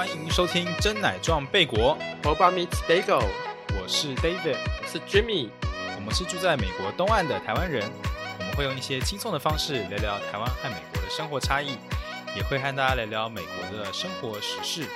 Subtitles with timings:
[0.00, 3.22] 欢迎收听真奶撞贝果，Boba meets Bagel，
[3.78, 5.50] 我是 David，我是 Jimmy。
[5.94, 7.86] 我们是住在美国东岸的台湾人，
[8.38, 11.76] 我们会用一些轻松的方式聊聊台湾和美国的生活差异，
[12.34, 14.86] 也会和大家聊聊美国的生活时事。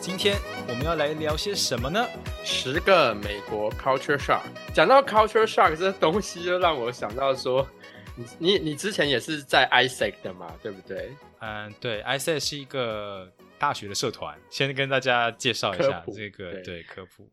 [0.00, 0.36] 今天
[0.68, 2.06] 我们要来聊些什么呢？
[2.44, 4.42] 十个美国 culture shock。
[4.72, 7.66] 讲到 culture shock 这东西，就让我想到说，
[8.14, 11.10] 你你你之前也是在 ISEC 的嘛，对不对？
[11.40, 17.30] 嗯，对，ISEC 是一个大学的社团，先跟大家介绍一下这个对对科普。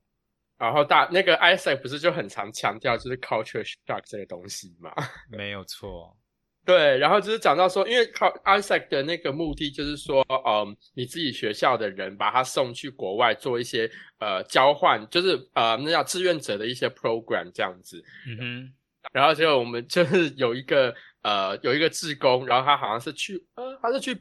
[0.57, 4.93] 然后大那个 i s a c 不是就很常强调就是 culture shock 这个东西嘛？
[5.31, 6.15] 没有错，
[6.63, 17.99] 对，然后就是讲到说，因为靠 ISEC 的那个目的就是说，嗯，你自己学校的人把他送去国外做一些呃交换，就是呃那叫志愿者的一些 program 这样子。
[18.27, 18.73] 嗯哼，
[19.11, 20.93] 然后结果我们就是有一个
[21.23, 24.15] 呃有一个志工，然后他好像是去呃他是去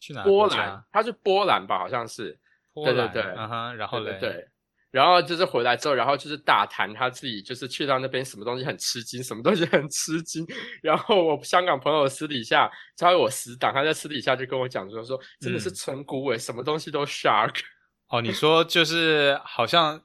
[0.00, 2.38] 去哪波兰，他是波兰吧，好像是，
[2.72, 4.48] 波兰对对对嗯哼，然后嘞，对。
[4.90, 10.46] 然后就是回来之后，然后就是大谈他自己就是去到那边什么东西很吃惊，什么东西很吃惊。
[10.80, 17.56] 然后我香港朋友私底下，他为我死党，他在私底下就跟我讲说说真的是嗯村姑诶，什么东西都 shark。
[18.06, 20.00] 哦，你说就是好像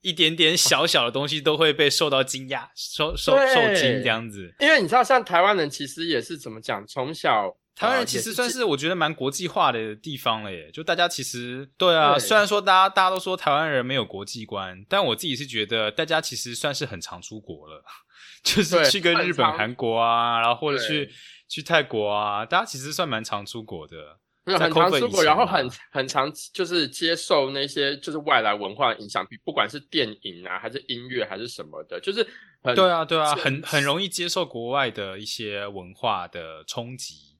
[0.00, 4.52] 一点点小小的东西都会被受到惊讶、受受受惊这样子。
[4.58, 17.82] 因为你知道，像台湾人其实也是怎么讲，从小台湾人其实算是是我觉得蛮国际化的地方了耶，就大家其实对啊，对虽然说大家大家都说台湾人没有国际观，但我自己是觉得大家其实算是很常出国了，
[18.44, 21.10] 就是去个日本、韩国啊，然后或者去
[21.48, 24.18] 去泰国啊，大家其实算蛮常出国的。
[24.44, 32.26] 没有很常出国，然后很很常就是接受那些就是外来文化的影响，比不管是电影啊，还是音乐，还是什么的，就是
[32.60, 37.31] 很对啊，对啊，很很容易接受国外的一些文化的冲击。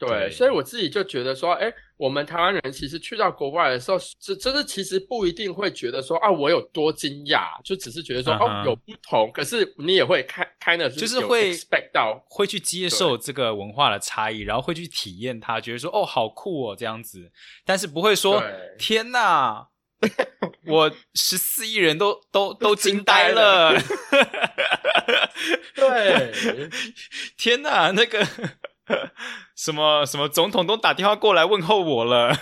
[0.00, 0.30] 对，对。
[0.30, 17.30] 所以我自己就觉得说，哎，我们台湾人其实去到国外的时候，这真的其实不一定会觉得说啊，我有多惊讶，就只是觉得说、哦有不同，可是你也会看看的有就是会 expect 到，会去接受这个文化的差异，然后会去体验它，觉得说哦好酷哦这样子，
[17.66, 18.42] 但是不会说
[18.78, 19.68] 天哪，
[20.66, 23.78] 我十四亿人都都都惊惊呆了，
[25.76, 26.70] 对。
[27.36, 28.26] 天哪，那个
[29.56, 32.34] 什么什么总统都打电话过来问候我了，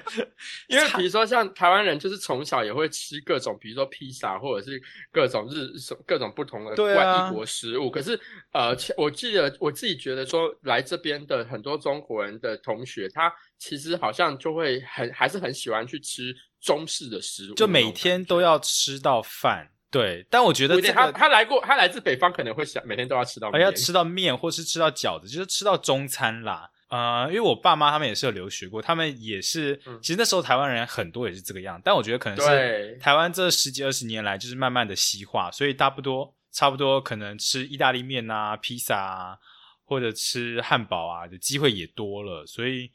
[0.68, 4.80] 因为比如说像台湾人，就是从小也会吃各种，比如说披萨或者是
[5.12, 5.68] 各种日
[6.06, 7.90] 各种不同的外啊异国食物。
[7.90, 8.18] 可是
[8.52, 19.70] 呃，我记得我自己觉得说，来这边的很多中国人的同学，他其实好像就会很还是很喜欢去吃中式的食物，就每天都要吃到饭。
[19.90, 20.74] 对，但我觉得。
[20.76, 26.70] 他这个他来过，他来自北方，可能会想每天都要吃到要吃到面，或是吃到饺子，就是吃到中餐啦。
[26.88, 39.36] 呃，因为我爸妈他们也是有留学过，他们也是，嗯其实那时候台湾人很多也是这个样，但我觉得可能是对台湾这十几二十年来就是慢慢的西化，所以差不多差不多可能吃意大利面啊、披萨啊，
[39.84, 42.88] 或者吃汉堡啊的机会也多了，所以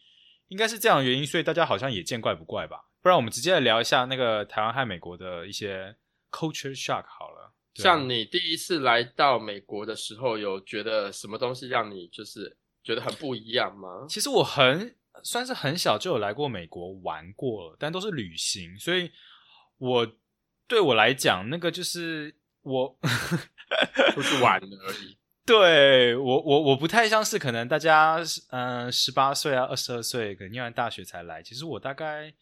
[0.47, 2.77] 应该是这样的原因，所以大家好像也见怪不怪吧。
[3.01, 5.93] 不然我们直接来聊一下那个台湾和美国的一些
[6.31, 7.45] culture shock 好了。
[7.45, 14.05] 啊像你第一次来到美国的时候，有觉得什么东西让你就是觉得很不一样吗？
[14.09, 14.93] 其实我很
[15.23, 19.09] 算是很小就有来过美国玩过了，但都是旅行，所以
[19.77, 20.15] 我
[20.67, 22.99] 对我来讲，那个就是我
[24.15, 25.17] 都是玩 而已。
[25.45, 28.19] 对我我我不太像是可能大家
[28.49, 32.33] 嗯十八岁啊二十二岁可能念完大学才来，其实我大概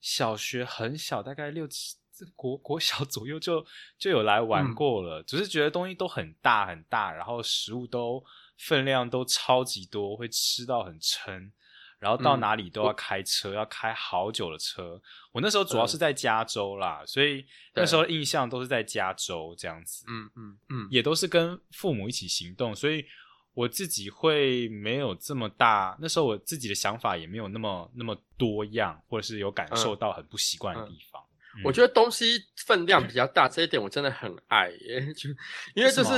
[0.00, 1.96] 小学很小，大概六七
[2.36, 3.64] 国国小左右就
[3.98, 8.22] 就有来玩嗯过了，只是觉得东西都很大很大，然后食物都
[8.58, 11.52] 分量都超级多，会吃到很撑。
[12.00, 15.00] 然后到嗯哪里都要开车，要开好久的车。
[15.32, 20.04] 我那时候主要是在加州啦，所以那时候印象都是在加州这样子。
[20.06, 23.06] 嗯嗯嗯，也都是跟父母一起行动，所以
[23.54, 25.96] 我自己会没有这么大。
[25.98, 31.23] 那时候我自己的想法也没有那么那么多样，或者是有感受到很不习惯的地方。
[31.56, 35.00] 嗯我觉得东西分量比较大，这一点我真的很爱耶。
[35.14, 35.30] 就
[35.74, 36.12] 因为就是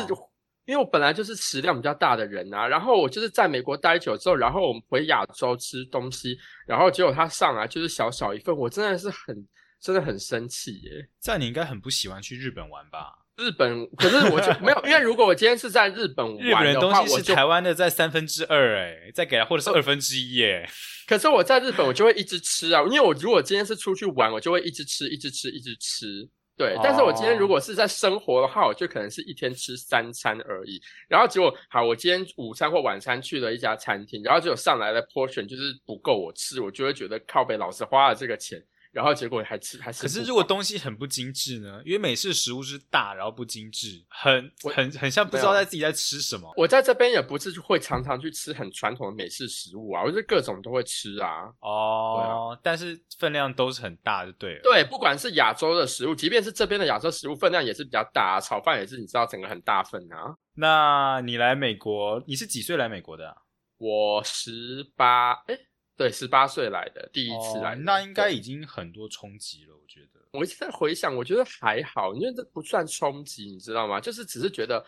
[0.65, 6.37] 因为我本来就是食量比较大的人啊，然后我就是在美国待久之后，然后我们回亚洲吃东西，
[6.67, 9.47] 然后结果他上来就是小小一份，我真的是很
[9.81, 11.09] 真的很生气耶。
[11.21, 13.26] 这样你应该很不喜欢去日本玩吧？
[13.37, 20.69] 日本，可是我就 没有，因为如果我今天是在日本日本玩的东西是台湾的在三分之二，哎，再给他或者是二分之一，哎，
[21.07, 26.29] 可是我在日本，我就会一直吃啊，因为我如果今天是出去玩，我就会一直吃，一直吃，一直吃。
[26.59, 30.81] 对，但是我今天哦如果是在生活的话，我就可能是一天吃三餐而已。
[31.07, 38.59] 然后结果好，我今天午餐或晚餐去了一家餐厅，然后结果上来的 portion 就是不够我吃，我就会觉得靠北老师花了这个钱，
[38.97, 40.09] 然后结果还吃还吃不饱。
[40.09, 41.83] 可是如果东西很不精致呢？
[41.85, 46.51] 因为美式食物是大，然后不精致，很我很很像不知道在自己在吃什么。
[46.57, 51.53] 我在这边也不是会常常去吃很传统的美式食物啊，我是各种都会吃啊。
[51.61, 54.61] 哦，但是分量都是很大，就对了。
[54.63, 60.35] 对，不管是亚洲的食物，即便是这边的亚洲食物，分量也是比较大、啊，炒饭也是你知道整个很大份啊。
[60.55, 63.37] 那你来美国，你是几岁来美国的啊、
[63.77, 65.55] 我十八，哎，
[65.97, 70.21] 对，十八岁来的，第一次来、哦那应该已经很多冲击了，我觉得。
[70.33, 73.99] 我一直在回想，我觉得还好，因为这不算冲击，你知道吗？
[73.99, 74.85] 就是只是觉得，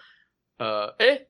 [0.59, 1.27] 呃，哎，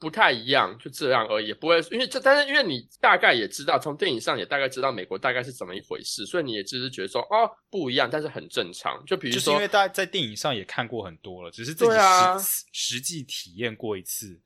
[0.00, 9.00] 不太一样，就这样而已，不会因为这，但是因为你大概也知道，从电影上也大概知道美国大概是怎么一回事，所以你也只是觉得说，哦，不一样，但是很正常。
[9.06, 14.40] 就比如说，就是因为大家在电影上也看过很多了，只是自己实、实际体验过一次，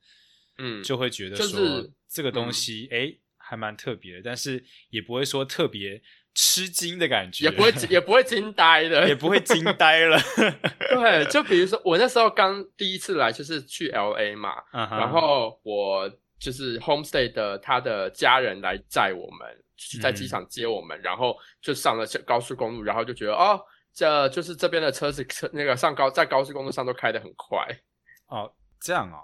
[0.59, 6.01] 嗯，就会觉得就说、是这个东西哎、诶还蛮特别的，但是也不会说特别
[6.33, 10.17] 吃惊的感觉，也不会也不会惊呆的，也不会惊呆了。
[10.89, 16.09] 对，就比如说我那时候刚第一次来，就是去 L A 嘛，然后我
[16.39, 19.47] 就是 homestay 的他的家人来载我们，
[19.77, 23.61] 去在机场接我们，然后就上了高速公路，然后就觉得哦，
[23.93, 27.65] 这就是这边的车子车那个上高在高速公路上都开得很快，
[28.27, 28.51] 哦，
[28.81, 29.23] 这样哦。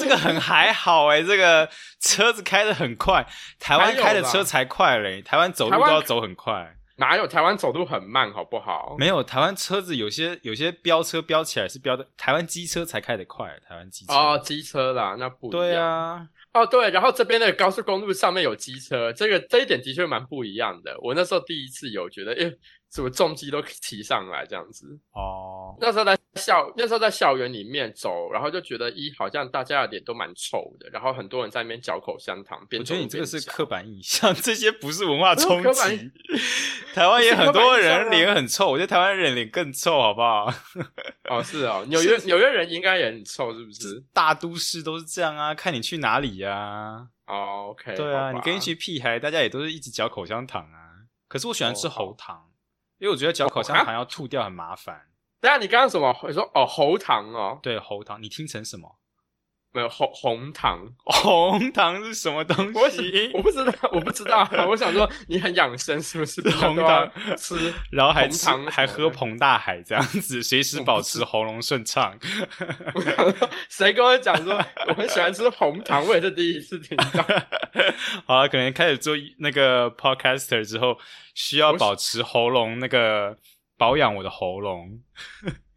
[0.00, 1.68] 这个很还好哎、这个
[2.00, 3.26] 车子开的很快，
[3.58, 6.76] 台湾开的车才快嘞，台湾走路都要走很快。
[6.96, 8.94] 哪有台湾走路很慢好不好？
[8.98, 14.12] 没有，台湾车子有些有些飙车飙起来是飙的，台湾机车才开得快，台湾机车。
[14.12, 20.94] 哦，机车啦，那不对啊，哦，对，然后这边的高速公路上面有机车，这个这一点的确蛮不一样的。
[21.00, 22.52] 我那时候第一次有觉得，诶，
[22.90, 24.86] 怎么重机都骑上来这样子？
[25.12, 36.10] 哦，那时候在校那时候在校园里面走，然后就觉得一好像大家的脸都蛮臭的，然后很多人在那边嚼口香糖，边我觉得你这个是刻板印象， 这些不是文化冲击。
[36.92, 40.52] 台湾也很多人脸很臭，我觉得台湾人脸更臭，好不好？
[41.30, 44.02] 哦，是哦，纽约纽约人应该也很臭，是不是？
[44.12, 51.06] 大都市都是这样啊，看你去哪里呀、哦，OK，对啊，你跟一群屁孩，大家也都是一直嚼口香糖啊。
[51.28, 52.49] 可是我喜欢吃喉糖，
[53.00, 55.08] 因为我觉得嚼口香糖要吐掉很麻烦。
[55.40, 56.14] 等一下你刚刚什么？
[56.28, 58.99] 你说哦喉糖哦，对，喉糖，你听成什么？
[59.88, 63.30] 红红糖， 红糖是什么东我西？
[63.34, 66.40] 我不知道，我不知道，我想说你很养生是不是？
[66.56, 72.18] 红糖吃，然后还吃还喝什么的膨大海这样子，随时保持喉咙顺畅。
[73.70, 74.54] 谁跟我讲说
[74.88, 76.04] 我很喜欢吃红糖？
[76.06, 77.24] 我也是第一次听到。
[78.26, 80.98] 好了，可能开始做那个 podcaster 之后，
[81.34, 83.36] 需要保持喉咙那个
[83.78, 85.00] 保养我的喉咙。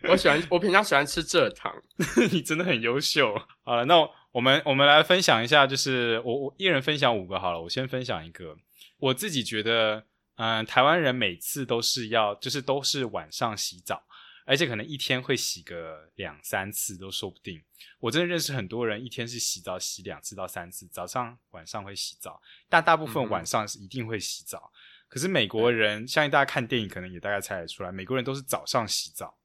[0.10, 1.74] 我喜欢，我平常喜欢吃蔗糖。
[2.32, 3.34] 你真的很优秀。
[3.64, 3.96] 好了，那
[4.32, 8.56] 我们我们来分享一下，就是我我一人分享五个好了，我先分享一个。
[8.98, 10.06] 我自己觉得，
[10.36, 14.04] 嗯、台湾人每次都是要，就是都是晚上洗澡，
[14.46, 17.62] 而且可能一天会洗个两三次都说不定。
[18.00, 24.72] 我真的认识很多人，一天是洗澡洗两次到三次，早上晚上会洗澡，但大部分晚上是一定会洗澡。
[25.08, 29.38] 可是美国人，相信大家看电影可能也大概猜得出来，美国人都是早上洗澡。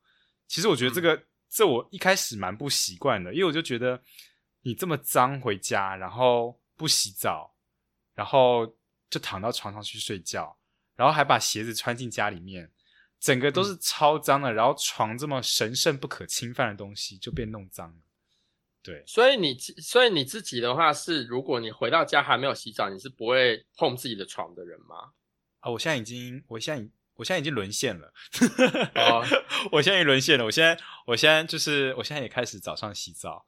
[0.49, 4.03] 其实我觉得这个，这我一开始蛮不习惯的，因为我就觉得
[4.62, 7.55] 你这么脏回家，然后不洗澡，
[8.14, 8.67] 然后
[9.11, 10.59] 就躺到床上去睡觉，
[10.97, 12.73] 然后还把鞋子穿进家里面，
[13.21, 17.97] 整个都是超脏的，然后床这么神圣不可侵犯的东西就被弄脏了。
[18.83, 25.12] 对，所以你所以你自己的话是，如果你回到家还没有洗澡，你是不会碰自己的床的人吗？
[25.61, 28.13] 啊，我现在已经，我现在已我现在已经沦陷了。
[28.95, 29.25] 哦
[29.73, 30.45] 我现在已经沦陷了。
[30.45, 33.45] 我现在，我现在就是，我现在也开始早上洗澡。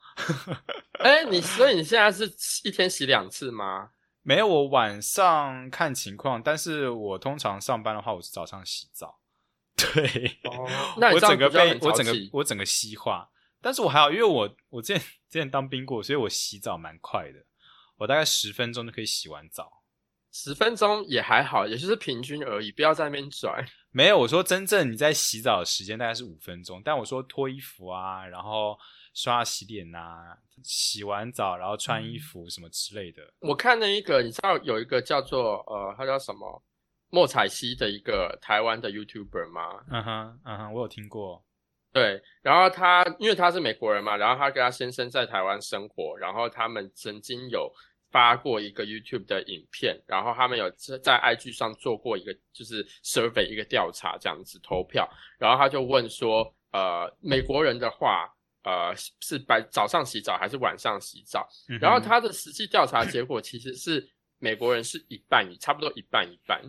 [0.99, 2.31] 哎，你所以你现在是
[2.65, 3.91] 一天洗两次吗？
[4.23, 9.21] 没有，我晚上看情况，但是我通常上班的话，我是早上洗澡。
[9.77, 13.31] 对，哦，那你我整个被我整个我整个西化，
[13.63, 17.47] 但是我还好，因为我我之前之前当兵过，所以我洗澡蛮快的，
[17.99, 19.80] 我大概十分钟就可以洗完澡。
[20.33, 23.65] 十分钟也还好，也就是平均而已，不要在那边拽。
[23.91, 28.79] 没有，我说真正你在洗澡的时间大概是五分钟，但我说脱衣服啊，然后
[29.13, 33.23] 刷牙洗脸啊，洗完澡然后穿衣服什么之类的。
[33.41, 36.63] 我看了一个，你知道有一个叫做呃，他叫什么
[37.11, 39.85] 莫彩希的一个台湾的 YouTuber 吗？
[39.91, 41.45] 嗯哼，嗯哼，我有听过。
[41.93, 47.69] 对，然后他因为他是美国人嘛，然后他跟他先生在台湾生活，然后他们曾经有
[48.11, 58.29] 发过一个 YouTube 的影片，然后他们有在 IG 上做过一个就是 survey 一个调查这样子投票，然后他就问说，呃，美国人的话，
[58.65, 61.49] 呃，是白早上洗澡还是晚上洗澡？
[61.81, 64.07] 然后他的实际调查结果其实是
[64.39, 66.63] 美国人是一半，差不多一半一半，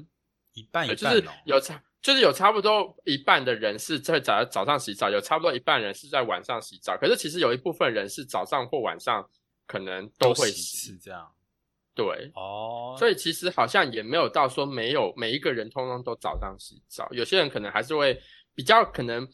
[0.54, 1.82] 一半一半，就是有差。
[2.02, 6.98] 就是有差不多一半的人是在早早上洗澡，有差不多一半人是在晚上洗澡。
[6.98, 9.24] 可是其实有一部分人是早上或晚上
[9.72, 11.34] 可能都会洗，这样。
[11.94, 18.22] 对，哦，所以其实好像也没有到说没有每一个人通通都早上洗澡，有些人可能还是会
[18.54, 19.26] 比较可能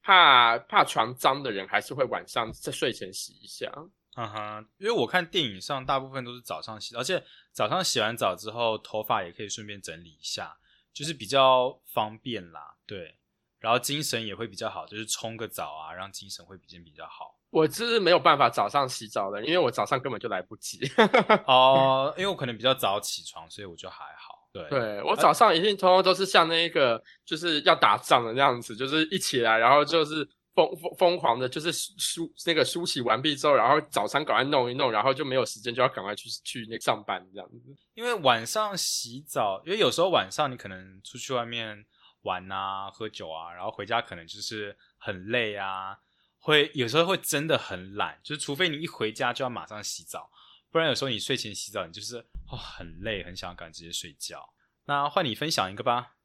[0.00, 3.72] 怕怕床脏的人，还是会晚上在睡前洗一下。
[4.14, 7.20] 嗯哼，因为我看电影上大部分都是早上洗，而且
[7.50, 10.56] 早上洗完澡之后，头发也可以顺便整理一下。
[10.92, 13.16] 就是比较方便啦，对，
[13.58, 17.38] 然后精神也会比较好，就是冲个澡啊，让精神会比较比较好。
[17.52, 20.80] 我就是没有办法早上洗澡的，因为我早上根本就来不及。
[21.46, 24.48] 哦，因为我可能比较早起床，所以我就还好。
[24.52, 30.28] 对，对我早上一定通通都是像那个就是要打仗的那样子，就是一起来，然后就是。
[30.54, 37.74] 疯疯疯狂的，就是梳那个梳洗完毕之后，然后早餐赶快弄一弄，然后就没有时间，就要赶快去去那上班这样子。
[37.94, 41.82] 因为晚上洗澡，因为有时候晚上你可能出去外面
[42.24, 45.96] 玩啊、喝酒啊，然后回家可能就是很累啊，
[46.42, 50.28] 会有时候会真的很懒，就是除非你一回家就要马上洗澡，
[50.70, 52.18] 不然有时候你睡前洗澡，你就是
[52.50, 54.52] 哦很累，很想赶直接睡觉。
[54.84, 56.16] 那换你分享一个吧。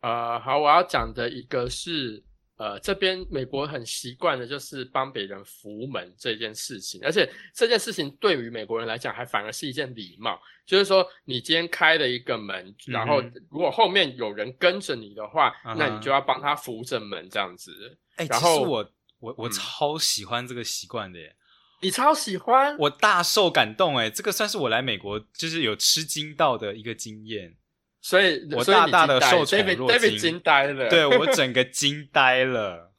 [0.00, 2.24] 呃，好，我要讲的一个是。
[2.58, 10.40] 呃，这边美国很习惯的就是帮别人扶门这件事情，而且这件事情对于美国人来讲，还反而是一件礼貌。
[10.64, 17.98] 就是说，你今天开了一个门，然后如果后面有人跟着你的话，那你就要帮他扶着门这样子。
[18.16, 21.36] 哎，其实我我我超喜欢这个习惯的耶！
[21.82, 22.76] 你超喜欢？
[22.78, 24.08] 我大受感动哎！
[24.08, 27.56] 这个算是我来美国就是有吃惊到的一个经验。
[28.00, 30.88] 所以，我大大的受宠若惊，惊呆了。
[30.88, 32.94] 对我 整个惊呆了。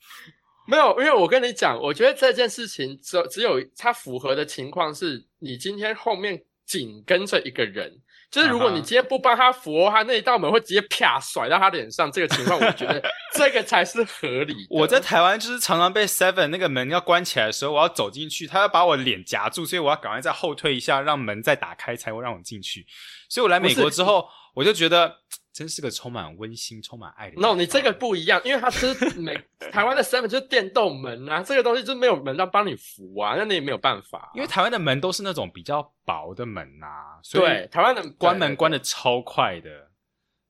[0.68, 12.12] 没有，因为我跟你讲，我觉得这件事情只只有它符合的情况是，你今天后面紧跟着一个人，就是如果你今天不帮他扶，他那一道门会直接啪甩到他脸上。
[12.12, 13.02] 这个情况，我觉得
[13.36, 14.68] 这个才是合理。
[14.70, 22.86] 我在台湾就是常常被 Seven 那个门要关起来的时候，我要走进去，他要把我脸夹住，所以我要赶快再后退一下，让门再打开，才会让我进去。
[23.30, 24.28] 所以我来美国之后。
[24.58, 25.16] 我就觉得
[25.54, 27.40] 真是个充满温馨、充满爱的。
[27.40, 29.40] no，你这个不一样，因为他是美
[29.72, 34.32] 台湾的 seven 就是电动门啊，这个东西就是没有门要帮你扶啊，那你也没有办法。
[34.34, 39.70] 因为台湾的门都是那种比较薄的门啊，所以台湾的关门关的超快的。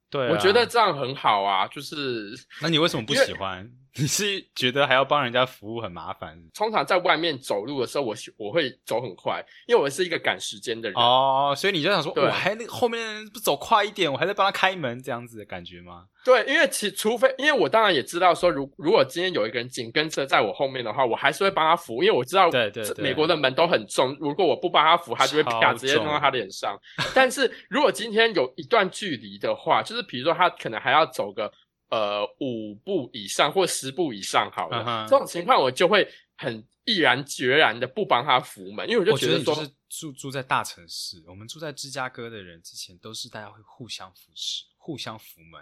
[0.09, 2.33] 对，我觉得这样很好啊，就是。
[2.61, 3.69] 那你为什么不喜欢？
[3.99, 6.37] 你是觉得还要帮人家服务很麻烦？
[6.53, 16.05] 通常在外面走路的时候，我我会走很快，因为我是一个赶时间的人哦，所以你就想说，我还那后面不走快一点，我还在帮他开门这样子的感觉吗？
[16.23, 26.77] 对，因为其除非，因为我当然也知道说，如如果今天有一个人紧跟着在我后面的话，我还是会帮他扶，因为我知道，对对，美国的门都很重，如果我不帮他扶，他就会啪直接弄到他脸上。
[27.15, 31.51] 但是如果今天有一段距离的话，就是比如说他可能还要走个。
[31.89, 39.55] 呃，五步以上或十步以上，好了，这种情况我就会很毅然决然的不帮他扶门，因为我就觉得说，
[39.89, 45.61] 住住在大城市，我们住在芝加哥的人之前都是大家会互相扶持、互相扶门。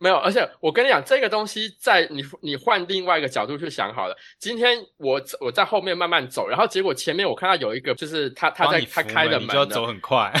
[0.00, 4.16] 没有，而且我跟你讲，这个东西在你你换另外一个角度去想好了。
[4.38, 10.32] 今天我我在后面慢慢走，然后结果前面我看到有一个，就是他他在他开的门，你就要走很快。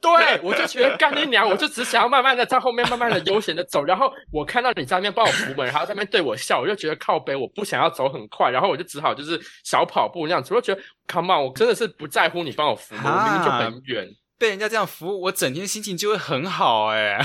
[0.00, 3.84] 对，我就觉得干你娘，我就只想要慢慢的在后面慢慢的悠闲的走。
[3.84, 10.54] 然后我看到你在那边帮我扶门，然后在那边对我笑，我就觉得靠背，我不想要走很快，然后我就只好就是小跑步那样子。
[10.54, 14.08] 我就觉得 come on，我真的是不在乎你帮我扶门，我明明就很远，
[14.40, 17.20] 被人家这样扶，我整天心情就会很好哎。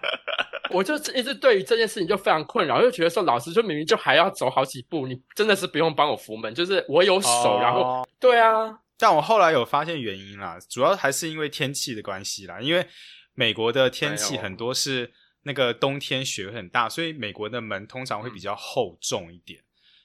[0.68, 8.78] 我就一直对于这件事情就非常困扰，就觉得说老师就明明就还要走好几步，你真的是不用帮我扶门，就是我有手，然后对啊。
[8.98, 12.86] 但我后来有发现原因啦，主要还是因为天气的关系啦，因为
[13.34, 15.10] 美国的天气很多是
[15.42, 19.60] 那个冬天雪很大，所以美国的门通常会比较厚重一点，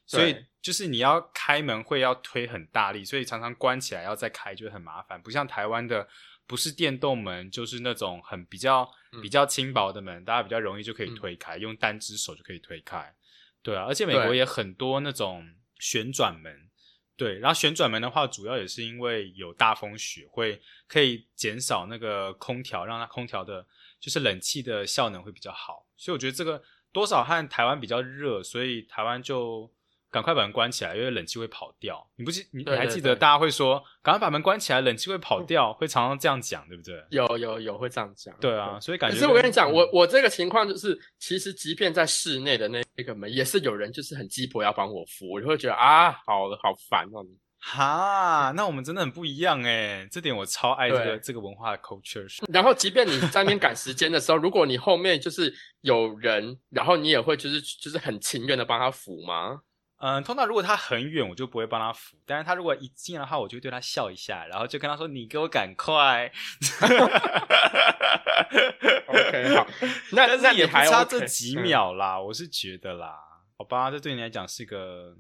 [0.06, 6.08] 所以就是你要开门会要推很大力，所以常常关起来要再开就很麻烦，不像台湾的。
[6.48, 8.90] 不是电动门，就是那种很比较
[9.22, 13.14] 比较轻薄的门，大家比较容易就可以推开，用单只手就可以推开。
[13.62, 15.46] 对啊，而且美国也很多那种
[15.78, 16.70] 旋转门，
[17.18, 17.38] 对。
[17.40, 23.68] 然后旋转门的话，主要也是因为有大风雪，会可以减少那个空调，让它空调的
[24.00, 25.86] 就是冷气的效能会比较好。
[25.98, 26.64] 所以我觉得这个
[26.94, 29.70] 多少和台湾比较热，所以台湾就
[30.10, 32.06] 赶快把门关起来，因为冷气会跑掉。
[32.16, 36.96] 你不记你你还记得大家会说赶快把门关起来，冷气会跑掉，会常常这样讲，对不对？
[37.10, 38.36] 有有有会这样讲。
[38.40, 39.18] 对啊，所以感可。
[39.18, 47.26] 是我跟你讲，嗯我我这个情况就是，其实即便在室内的那那个门，也是有人就是很鸡婆要帮我扶，我就会觉得啊，好好烦哦。
[47.60, 52.26] 哈，那我们真的很不一样哎，这点我超爱这个对这个文化的 culture。
[52.54, 59.60] 然后，即便你在那边赶时间的时候，如果你后面就是有人，然后你也会就是就是很情愿的帮他扶吗？
[60.00, 62.16] 嗯，通常如果他很远，我就不会帮他扶。
[62.26, 66.32] 但是他如果一近的话，我就会对他笑一下，然后就跟他说：“你给我赶快。
[69.08, 69.68] OK，好，
[70.14, 73.18] 那但那也不差这几嗯秒啦，我是觉得啦，
[73.58, 75.16] 好吧，这对你来讲是个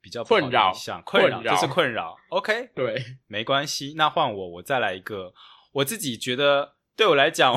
[0.00, 2.16] 比较困扰印象困扰，困扰这是困扰。
[2.28, 5.32] OK， 对，没关系，那换我，我再来一个。
[5.72, 7.54] 我自己觉得对我来讲，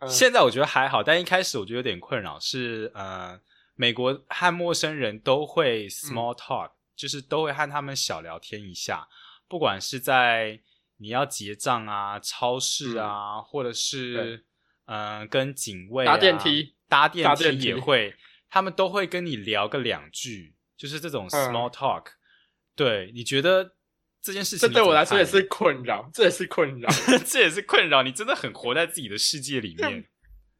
[0.00, 3.38] 嗯现在我觉得还好，但一开始我觉得有点困扰，是呃，
[3.74, 9.08] 美国和陌生人都会 small talk，、就是都会和他们小聊天一下，
[9.48, 10.60] 不管是在
[10.98, 14.44] 你要结账啊、超市啊，或者是
[14.86, 18.14] 嗯、呃跟警卫、搭啊、电梯搭电梯搭电梯也会，
[18.48, 22.06] 他们都会跟你聊个两句，就是这种 small talk。
[22.76, 23.74] 对，你觉得
[24.22, 26.88] 这件事情这对我来说也是困扰，这也是困扰，
[27.26, 30.08] 这也是困扰，你真的很活在自己的世界里面。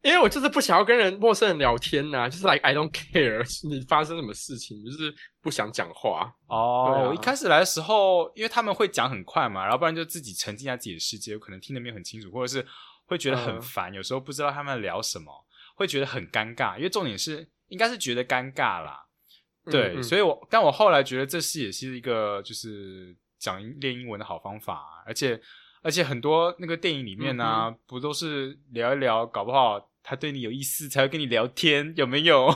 [0.04, 6.30] 因为我就是不想要跟人陌生人聊天呐、就是 like I don't care 你发生什么事情，就是不想讲话。
[6.46, 12.66] 哦，一开始来的时候，因为他们会讲很快嘛，然后不然就自己沉浸在自己的世界，有可能听得没有很清楚，或者是
[13.06, 15.32] 会觉得很嗯烦，有时候不知道他们聊什么，
[15.74, 16.76] 会觉得很尴尬。
[16.76, 19.00] 因为重点是，应该是觉得尴尬啦。
[19.70, 25.40] 对，嗯嗯所以我但我后来觉得这是也是一个就是讲英练英文的好方法啊、而且
[25.80, 32.48] 而且很多那个电影里面呢、嗯不都是聊一聊，搞不好他对你有意思才会跟你聊天，有没有？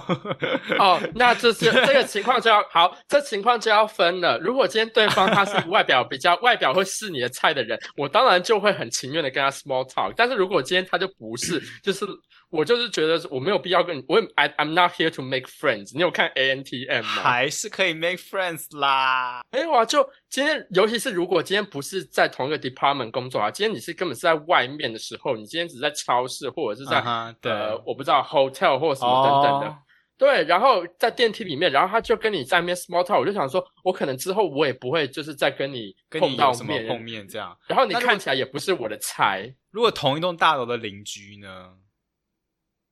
[0.78, 4.38] 哦，那这是这个情况就要好，这情况就要分了。
[4.38, 10.12] 如果今天对方他是外表比较外表会是你的菜的人，我当然就会很情愿的跟他 small talk。
[10.14, 12.04] 但是如果今天他就不是，就是
[12.50, 15.90] 我就是觉得我没有必要跟你，我也 I I'm not here to make friends。
[15.94, 17.10] 你有看 A N T M 吗？
[17.22, 19.42] 还是可以 make friends 啦。
[19.52, 27.00] 没有啊，就今天，尤其是如果今天不是在同一个 department 工作啊，今天你是根本是在外面的时候，你今天只是在超市或者是在、
[27.42, 29.66] 呃，我不知道 hotel 或什么等等的。
[29.66, 29.78] 哦
[30.18, 37.56] 对，然后在电梯里面，然后他就跟你在面 small talk，我就想说，我可能之后我也不会就是再跟你跟碰到什么面，碰面这样？
[37.68, 39.54] 然后你看起来也不是我的菜。
[39.70, 41.70] 如果同一栋大楼的邻居呢？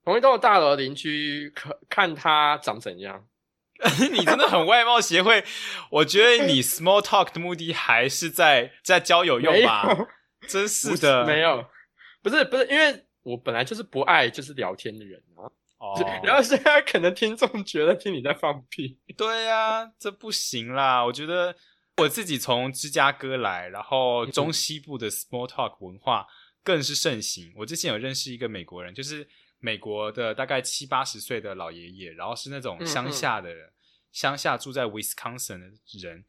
[0.06, 3.26] 同一栋大楼的邻居，可看他长怎样？
[4.12, 5.44] 你真的很外貌协会。
[5.90, 9.84] 我觉得你 small talk 的目的还是在在交友用吧？
[10.46, 11.66] 真是的，没有，
[12.22, 15.50] 不是不是，因为我本来就是不爱就是聊天的人啊。
[15.78, 16.20] 哦。
[16.22, 18.96] 然后现在可能听众觉得听你在放屁。
[19.16, 21.04] 对呀、这不行啦！
[21.04, 21.52] 我觉得
[21.96, 26.24] 我自己从芝加哥来，然后中西部的 small talk 文化
[26.62, 27.52] 更是盛行。
[27.56, 33.70] 我之前有认识一个美国人，就是美国的大概七八十岁的老爷爷，然后是那种乡下的人，
[34.12, 35.66] 乡下住在 Wisconsin 的
[36.00, 36.24] 人，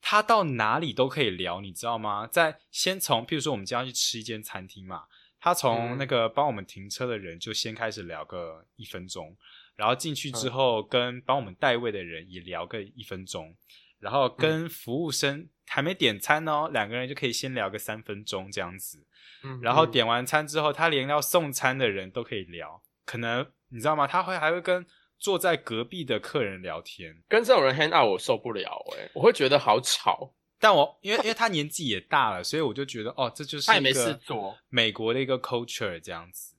[0.00, 2.26] 他到哪里都可以聊，你知道吗？
[2.26, 5.04] 在先从，譬如说我们今天要去吃一间餐厅嘛，
[5.40, 5.98] 他从嗯。
[5.98, 9.36] 那个帮我们停车的人就先开始聊个一分钟，
[9.74, 13.56] 然后进去之后跟帮我们代位的人也聊个一分钟，
[13.98, 19.04] 然后跟服务生还没点餐哦，两个人就可以先聊个三分钟这样子，
[19.42, 24.06] 嗯然后点完餐之后，他连要送餐的人都可以聊，可能你知道吗？
[24.06, 24.84] 他会还会跟
[25.18, 27.22] 坐在隔壁的客人聊天。
[27.28, 34.56] 跟这种人 hang out 我受不了哎、我会觉得好吵，但我因为因为他年纪也大了，所以我就觉得哦，这就是他也没事做。
[34.68, 36.54] 美国的一个 culture 这样子。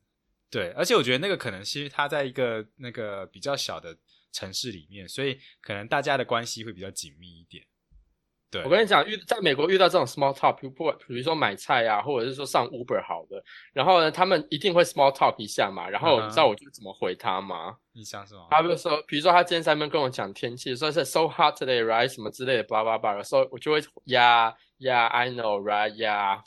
[0.49, 3.95] 对，而且我觉得那个可能是他在一个那个比较小的
[4.31, 7.63] 城市里面，所以可能大家的关系会比较紧密一点。
[8.51, 17.75] 对，我跟你讲，遇在美国遇到这种 small talk，比如不比如说买菜啊，或者是说上 Uber 好的，然后呢，他们一定会 small talk 一下嘛，然后你知道我就怎么回他吗？
[17.93, 18.47] 你想什么？
[18.49, 26.39] 他就说，比如说他今天在那边跟我讲天气，说是 so hot today right 什么之类的，blah blah blah，所以我就会 yeah yeah I know right yeah，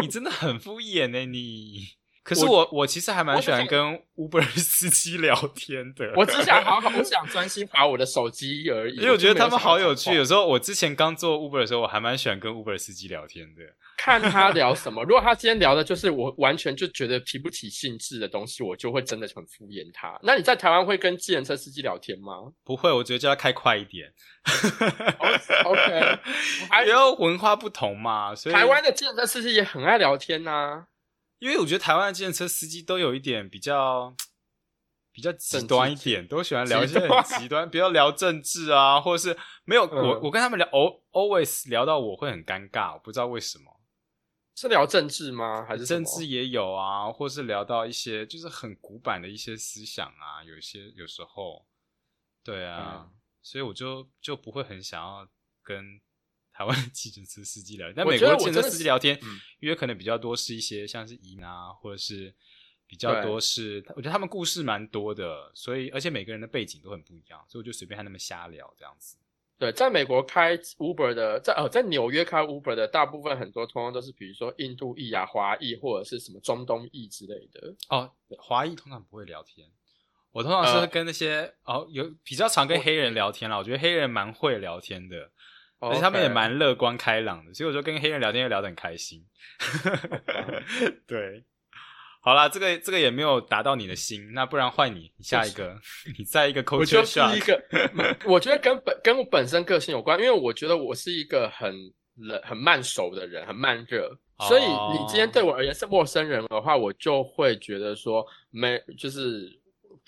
[0.00, 1.97] 你真的很敷衍呢、你。
[2.28, 6.12] 可是我我我其实还蛮喜欢跟 Uber 司机聊天的。
[6.14, 8.96] 我只想好好，我想专心划我的手机而已。
[8.96, 10.14] 因为我觉得他们好有趣。
[10.14, 13.62] 有时候我之前刚做 Uber 的时候，我还蛮喜欢跟 Uber 司机聊天的。
[13.96, 15.02] 看他聊 什么。
[15.04, 20.18] 如果他今天聊的就是我完全就觉得提不起兴致的东西，我就会真的很敷衍他。
[20.22, 24.12] 那你在台湾会跟计程车司机聊天吗不会，我觉得叫他开快一点。
[25.64, 26.18] ？OK，
[26.70, 30.84] 还因为文化不同嘛，所以台湾的计程车司机也很爱聊天呐、
[31.38, 34.14] 因为我觉得台湾的计程车司机都有一点比较
[35.12, 43.80] 比较极端一点，都喜欢聊一些很极端， 比如聊政治啊，或者是没有我我跟他们聊，al always 聊到我会很尴尬，我不知道为什么。
[44.54, 45.64] 是聊政治吗？
[45.64, 51.64] 还是政治也有啊，或是聊到一些就是很古板的一些思想啊，有一些有时候，
[52.42, 53.08] 对啊，
[53.40, 55.28] 所以我就就不会很想要
[55.62, 56.00] 跟
[56.58, 59.16] 台湾的计程车司机聊，但美国计程车司机聊天，
[59.60, 62.34] 因为可能比较多是一些像是移民啊，或者是。
[62.90, 69.18] 比较多是，我觉得他们故事蛮多的，所以而且每个人的背景都很不一样，所以我就随便和他们瞎聊这样子。
[69.58, 77.74] 对，在美国开 Uber 的，在呃在纽约开 Uber 的大部分很多通常都是比如说印度裔啊、华裔或者是什么中东裔之类的。
[77.90, 79.68] 哦，华裔通常不会聊天，
[80.32, 85.30] 我通常是跟那些哦有比较常跟黑人聊天啦，我觉得黑人蛮会聊天的，
[85.80, 89.24] 而且他们也蛮乐观开朗的，所以我就跟黑人聊天又聊得很开心。
[91.06, 91.44] 对。
[92.20, 95.78] 好啦，这个这个也没有达到你的心，那不然换你，你下一个，
[96.18, 97.30] 你再一个 culture shock。
[97.30, 97.62] 我一个，
[98.26, 101.72] 我觉得跟本跟我本身个性有关，因为我觉得我是一个很
[102.16, 104.10] 冷、很慢熟的人，很慢热，
[104.48, 109.48] 所以你今天对我而言是陌生人的话，我就会觉得说没，就是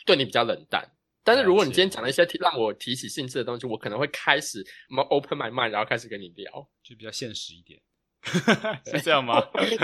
[0.05, 0.85] 对你比较冷淡。
[1.23, 4.65] 但是如果你今天讲了一些提让我提起兴致的东西，我可能会开始
[5.09, 6.51] open my mind，然后开始跟你聊，
[6.83, 7.81] 就比较现实一点，
[8.87, 9.41] 是这样吗？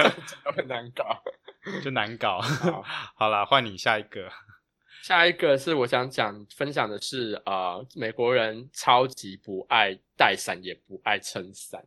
[0.56, 1.22] 很难搞。
[1.82, 2.40] 就难搞，
[3.16, 4.30] 好啦，换你下一个。
[5.02, 11.84] 下一个是我想讲分享的是，呃，美国人超级不爱带伞，也不爱撑伞。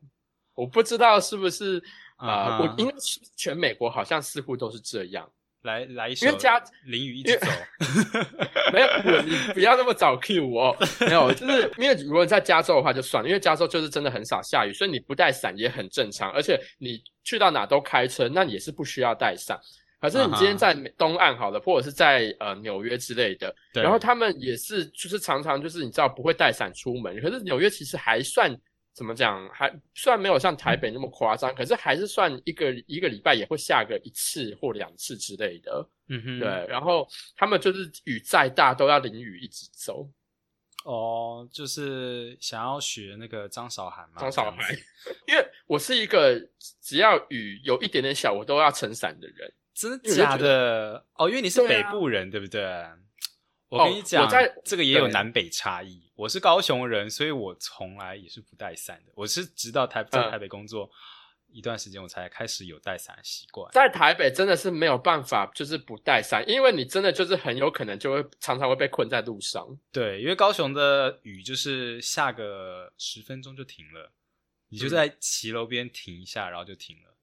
[0.53, 1.81] 我不知道是不是，
[2.17, 2.93] 呃，我因为
[3.37, 5.31] 全美国好像似乎都是这样。
[5.63, 7.47] 来来一首，因为加淋雨一直走。
[8.71, 10.77] 没有，你不要那么早 Q 我。
[11.01, 16.31] 没有，就是因为如果在加州的话就算了，因为加州就是真的很少下雨，所以你不带伞也很正常。
[16.31, 19.59] 而且你去到哪都开车，那也是不需要带伞。
[19.99, 27.19] 可是你今天在东岸好了，或者是在呃纽约之类的，然后他们也是就是常常就是你知道不会带伞出门。
[27.21, 28.55] 可是纽约其实还算。
[28.99, 29.47] 怎么讲？
[29.47, 35.89] 还虽然没有像台北那么夸张，可是还是算一个一个礼拜也会下个一次或两次之类的。
[36.09, 36.67] 嗯哼，对。
[36.67, 37.07] 然后
[37.37, 40.05] 他们就是雨再大都要淋雨一直走。
[40.83, 44.19] 哦，就是想要学那个张韶涵嘛。
[44.19, 44.57] 张韶涵，
[45.25, 46.37] 因为我是一个
[46.81, 49.53] 只要雨有一点点小，我都要撑伞的人。
[49.73, 51.05] 真的假的？
[51.13, 52.61] 哦，因为你是北部人，对不对？
[53.69, 54.27] 我跟你讲，
[54.65, 56.01] 这个也有南北差异。
[56.15, 59.11] 我是高雄人，所以我从来也是不带伞的。
[59.15, 60.89] 我是直到台在台北工作
[61.51, 63.71] 一段时间，我才开始有带伞的习惯。
[63.71, 69.67] 在台北真的是没有办法，就是不带伞，因为你真的就是很有可能就会常常会被困在路上。
[69.91, 74.11] 对，因为高雄的雨就是下个十分钟就停了，
[74.69, 77.15] 你就在骑楼边停一下，然后就停了。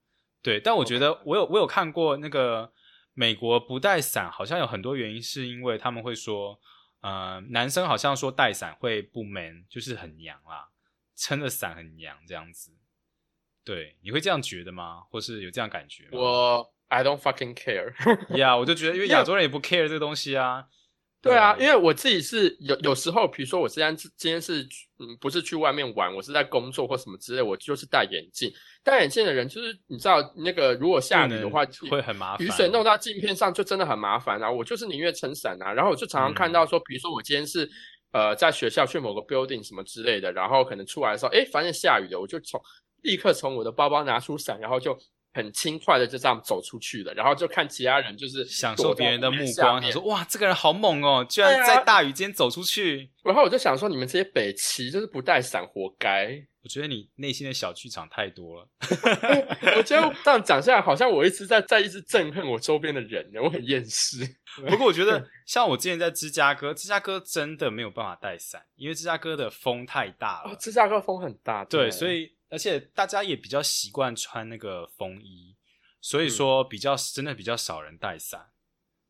[0.43, 2.73] 对，但我觉得我有我有看过那个。
[3.19, 6.61] 美国不带伞，好像有很多原因，是因为他们会说，
[7.01, 10.69] 呃，男生好像说带伞会不 man，就是很娘啦，
[11.17, 12.73] 撑着伞很娘这样子。
[13.65, 15.01] 对，你会这样觉得吗？
[15.11, 16.09] 或是有这样感觉？
[16.13, 18.37] 我 I don't fucking care。
[18.37, 20.67] 呀，我就觉得， 因为亚洲人也不 care 这个东西啊。
[21.27, 24.67] 对啊，因为我自己是有有时候，比如说我今天今天是
[24.99, 28.53] 嗯，不是去外面玩，我是在工作或什么之类，我就是戴眼镜。
[28.83, 34.51] 戴眼镜的人就是你知道，那个如果下雨的话会很麻烦，雨水弄到镜片上就真的很麻烦啊。
[34.51, 35.73] 我就是宁愿撑伞啊。
[35.73, 37.69] 然后我就常常看到说，比如说我今天是
[38.13, 42.61] 呃在学校去某个 building 什么之类的，然后可能出来的时候，哎，发现下雨了，我就从
[43.03, 44.97] 立刻从我的包包拿出伞，然后就。
[45.37, 58.69] 很轻快的就这样走出去了，然后就看其他人就是享受别人的目光，你说：“哇，这个人好猛哦，居然在大雨间走出去。”然后我就想说：“你们这些北齐就是不带伞，活该。”我觉得你内心的小剧场太多了。
[59.77, 64.19] 我觉得 这样讲下来，好像我一直在在一直憎恨我周边的人，我很厌世。
[64.67, 70.57] 不过我觉得， 像我之前在芝加哥，芝加哥真的没有办法带伞，因为芝加哥的风太大了。
[70.59, 72.35] 芝加哥风很大，对，所以。
[72.49, 75.57] 而且大家也比较习惯穿那个风衣，
[76.01, 78.51] 所以说比较真的比较少人带伞。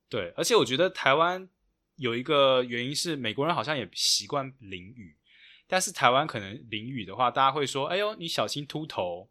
[0.08, 1.48] 对，而且我觉得台湾
[1.96, 5.16] 有一个原因是美国人好像也习惯淋雨，
[5.66, 9.28] 但是台湾可能淋雨的话，大家会说：“哎呦，你小心秃头，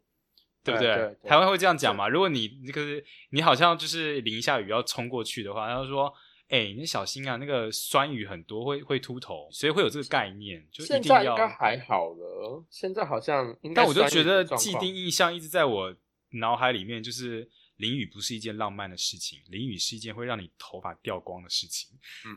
[0.62, 2.08] 对不对？”台湾会这样讲嘛？
[2.08, 6.14] 如果你那个你好像就是淋一下雨要冲过去的话，他说。
[6.48, 7.36] 哎，你小心啊！
[7.36, 10.64] 那个酸雨很多，会会秃头，所以会有这个概念。
[10.70, 13.56] 就现在应该还好了，现在好像。
[13.74, 15.96] 但我就觉得既定印象一直在我
[16.30, 21.90] 脑海里面，就是淋雨不是一件浪漫的事情，淋雨是一件会让你头发掉光的事情。
[22.24, 22.36] 嗯，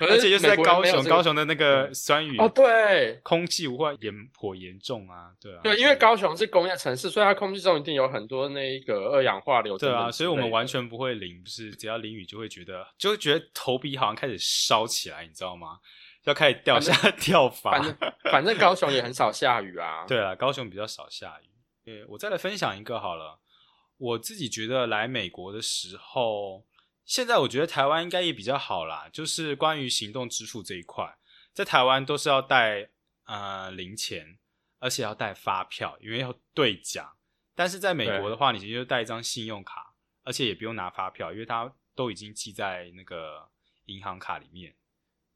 [0.00, 9.76] 而且就是在高雄，高雄雄的那个酸雨哦，对空气污染严颇严重啊，对啊，对，因为高雄是工业城市，所以它空气中一定有很多那个二氧化硫。
[9.76, 15.78] 对啊，所以我们完全不会淋，不是只要淋雨就会觉得，就会觉得头皮好像开始烧起来，你知道吗？
[16.24, 17.72] 要开始掉下 掉发。
[17.72, 17.96] 反正
[18.30, 20.04] 反正高雄也很少下雨啊。
[20.06, 21.48] 对啊，高雄比较少下雨。
[21.84, 23.40] 对，我再来分享一个好了。
[23.98, 26.64] 我自己觉得来美国的时候，
[27.04, 29.08] 现在我觉得台湾应该也比较好啦。
[29.12, 31.18] 就是关于行动支付这一块，
[31.52, 32.90] 在台湾都是要带
[33.24, 34.38] 呃零钱，
[34.78, 37.16] 而且要带发票，因为要兑奖。
[37.54, 43.48] 但是在美国的话，你直接就带一张信用卡，而且也不用拿发票，因为它都已经记在那个
[43.86, 44.76] 银行卡里面。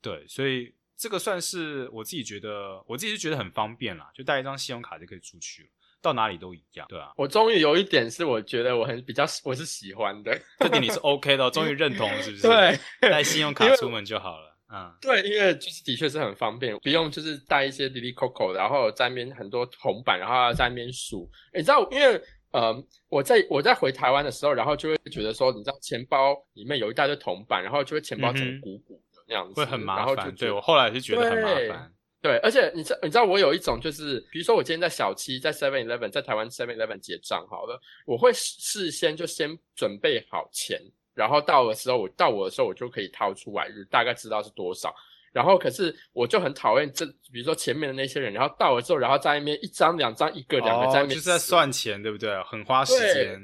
[0.01, 5.71] 对，所以这个算是我自己觉得，我自己是觉得很方便啦，就带一张信用卡就可以出去了。
[6.03, 7.13] 到哪里都一样，对啊。
[7.17, 12.43] 我终于有一点是我觉得我很比较 我是喜欢的，这点你是 OK 的， 终于认同了，是不是？
[12.43, 14.49] 对，带信用卡出门就好了。
[14.75, 21.31] 嗯，对，因为就是的确是很方便，不用就是带一些 d i Coco，然后在那边很多铜板，然后在那边数。
[21.55, 22.19] 你知道，因为
[22.53, 22.75] 呃，
[23.11, 30.35] 我在我在回台湾的时候，然后就会觉得说，你知道钱包里面有一大堆铜板，然后就会钱包整个鼓鼓的那样子，会很麻烦。
[30.35, 31.93] 对我后来是觉得很麻烦。
[32.23, 40.81] 对，而且你知你知道我有一种就是，比如说我今天在小七，在 Seven Eleven，在台湾 Seven Eleven 结账好了，我会事先就先准备好钱，
[41.15, 44.95] 然后到的时候我到我的时候我就可以掏出来，就大概知道是多少。
[45.33, 52.31] 然后可是我就很讨厌这，比如说前面的那些人，然后到了之后，然后在那边一张两张一个两个在那边，就是在算钱，对不对？
[52.45, 53.41] 很花时间。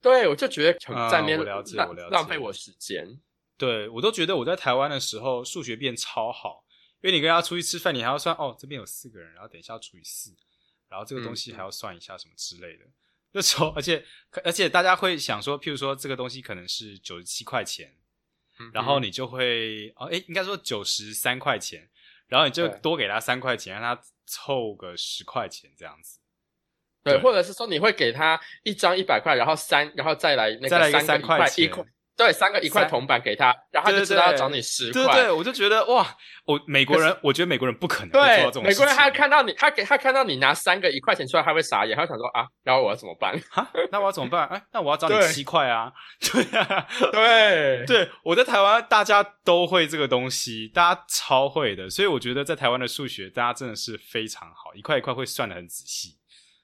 [0.00, 3.06] 对，我就觉得很在那边浪浪费我时间。
[3.58, 6.61] 对我都觉得我在台湾的时候数学变超好。
[7.02, 10.34] 因为你跟他出去吃饭，你还要算哦，这边有四个人，然后等一下除以四，
[10.88, 12.84] 然后这个东西还要算一下什么之类的。
[13.34, 14.04] 那时候，而且
[14.44, 17.96] 而且大家会想说，譬如说这个东西可能是九十七块钱，
[18.72, 21.90] 然后你就会哦，哎，应该说九十三块钱，
[22.28, 26.20] 然后你就多给他三块钱，让他凑个十块钱这样子。
[27.02, 31.68] 对，或者是说你会给他一张一百块，然后三，然后再来那个三块钱。
[32.22, 35.04] 对，三个一块铜板给他，然后他就知道要找你十块。
[35.04, 36.06] 对对，我就觉得哇，
[36.44, 38.68] 我美国人，我觉得美国人不可能做到这种事。
[38.68, 43.38] 美国人他看到你，他给他看到你拿三个一块钱出来，他会傻眼，他会想说啊，然后我要怎么办？
[43.50, 44.46] 哈，那我要怎么办？
[44.48, 45.92] 哎，那我要找你七块啊。
[46.20, 56.18] 对啊，对 对，我在台湾大家都会这个东西，大家超会的，所以我觉得在台湾的数学大家真的是非常好，一块一块会算的很仔细。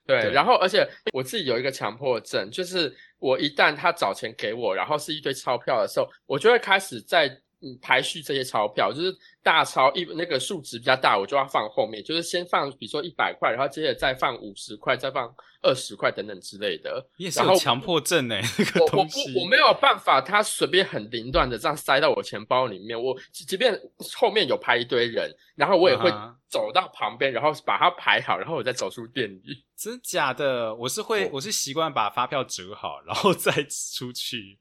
[0.09, 7.41] 对，然后而且我自己有一个强迫症，就是我一旦他找钱给我，然后是一堆钞票的时候，我就会开始在。
[7.61, 15.29] 嗯，排序这些钞票，就是大钞一那个数值比较大，我就要放后面，就是先放，比如说一百块，然后接着再放五十块，再放
[15.61, 17.05] 二十块等等之类的。
[17.17, 19.33] 你也是有强迫症哎，那个东西。
[19.33, 22.97] 我我我没有办法，他随便很凌乱的这样塞到我钱包里面。
[22.97, 23.77] 我即便
[24.15, 26.09] 后面有排一堆人，然后我也会
[26.47, 29.65] 走到旁边，然后把它排好，然后我再走出店里。
[29.75, 30.73] 真假的？
[30.75, 33.51] 我是会，我是习惯把发票折好，然后 再
[33.97, 34.57] 出去。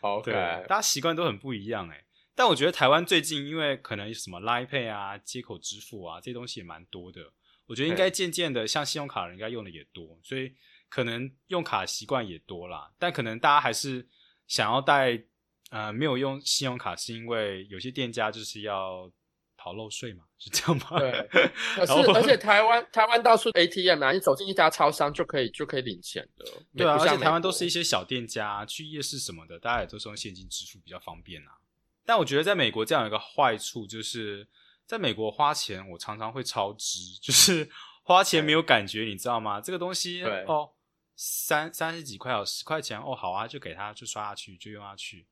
[0.00, 0.32] OK，
[0.66, 2.04] 大家习惯都很不一样哎。
[2.40, 7.20] 但我觉得台湾最近因为可能什么 Line Pay 啊、接口支付啊这些东西也蛮多的，
[7.66, 10.54] 我觉得应该渐渐的像信用卡人应该用的也多，所以
[10.88, 12.90] 可能用卡习惯也多啦。
[12.98, 14.08] 但可能大家还是
[14.46, 15.22] 想要带
[15.68, 19.12] 呃没有用信用卡，是因为有些店家就是要
[19.58, 20.98] 逃漏税嘛，是这样吗？
[20.98, 21.28] 对。
[21.76, 26.46] 可是而且台湾台湾到处 ATM 啊，你走进一家超商就可以就可以领钱的。
[26.74, 31.52] 对啊，而且台湾都是一些小店家，去夜市什么的，大家也都是用现金支付比较方便啊。
[32.10, 34.44] 但我觉得在美国这样有一个坏处，就是
[34.84, 37.70] 在美国花钱，我常常会超支，就是
[38.02, 39.60] 花钱没有感觉，你知道吗？
[39.60, 40.72] 这个东西哦，
[41.14, 45.28] 三三十几块哦，十块钱哦，好啊，就给他，就刷下去，就用下去。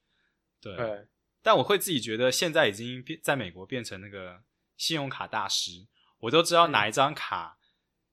[0.61, 1.09] 对，
[1.43, 4.45] 但我会自己觉得，现在已经变在美国变成那个
[4.77, 5.85] 信用卡大师，
[6.21, 7.59] 我都知道哪一张卡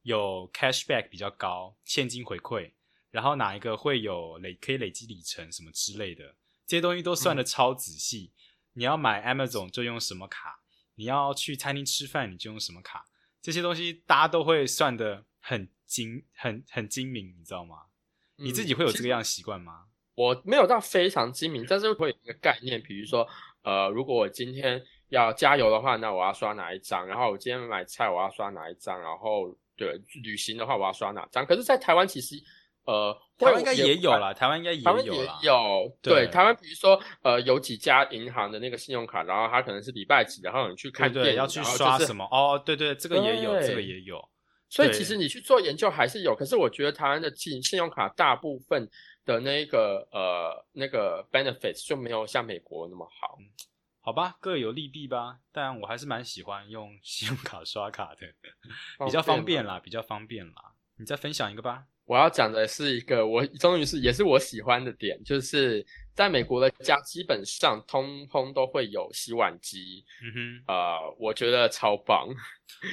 [0.01, 2.71] 有 cashback 比较高，现金回馈，
[3.11, 6.33] 然后哪一个会有累可以累积里程什么之类的，
[6.65, 8.31] 这些东西都算的超仔细。
[8.75, 10.59] 你要买 Amazon 就用什么卡？
[10.95, 13.05] 你要去餐厅吃饭你就用什么卡？
[13.41, 17.77] 这些东西大家都会算的很精、很很精明，你知道吗？
[18.35, 19.85] 你自己会有这个样习惯吗？
[20.15, 23.27] 我没有到非常精明，但是会有一个概念，比如说，
[23.63, 27.07] 呃，如果我今天要加油的话，那我要刷哪一张？
[27.07, 28.99] 然后我今天买菜我要刷哪一张？
[28.99, 31.45] 然后对旅行的话我要刷哪张？
[31.45, 32.35] 可是，在台湾其实。
[32.85, 35.39] 呃，台湾应该也有啦，台湾应该也有啦。
[35.41, 42.23] 有，对，台湾比如说，呃，有几家银行的那个信用卡，然后它可能是礼拜几，然后你去看店要去刷什么？
[42.31, 44.23] 哦，对对，这个也有，这个也有。
[44.69, 48.89] 所以其实你去做研究还是有，可是我觉得台湾的信信用卡大部分
[49.23, 53.37] 的那个呃那个 benefits 就没有像美国那么好。
[54.01, 55.37] 好吧，各有利弊吧。
[55.51, 58.27] 但我还是蛮喜欢用 信用卡刷卡的，
[59.05, 60.73] 比较方便啦，比较方便啦。
[60.97, 61.85] 你再分享一个吧。
[62.05, 70.05] 我要讲的是一个，我终于是也是我喜欢的点，就是在美国的家基本上通通都会有洗碗机。
[70.23, 72.27] 嗯哼，呃，我觉得超棒，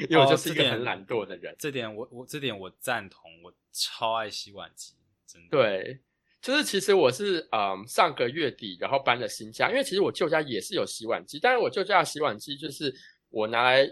[0.09, 1.55] 因为我就是一个很懒惰的人。
[1.59, 4.95] 这点我我这点我赞同，我超爱洗碗机，
[5.27, 5.49] 真的。
[5.51, 6.01] 对，
[6.41, 12.95] 就是其实我是嗯上个月底然后搬了新家，因为其实我旧家也是有洗碗机，但是我旧家的洗碗机就是
[13.29, 13.87] 我拿来。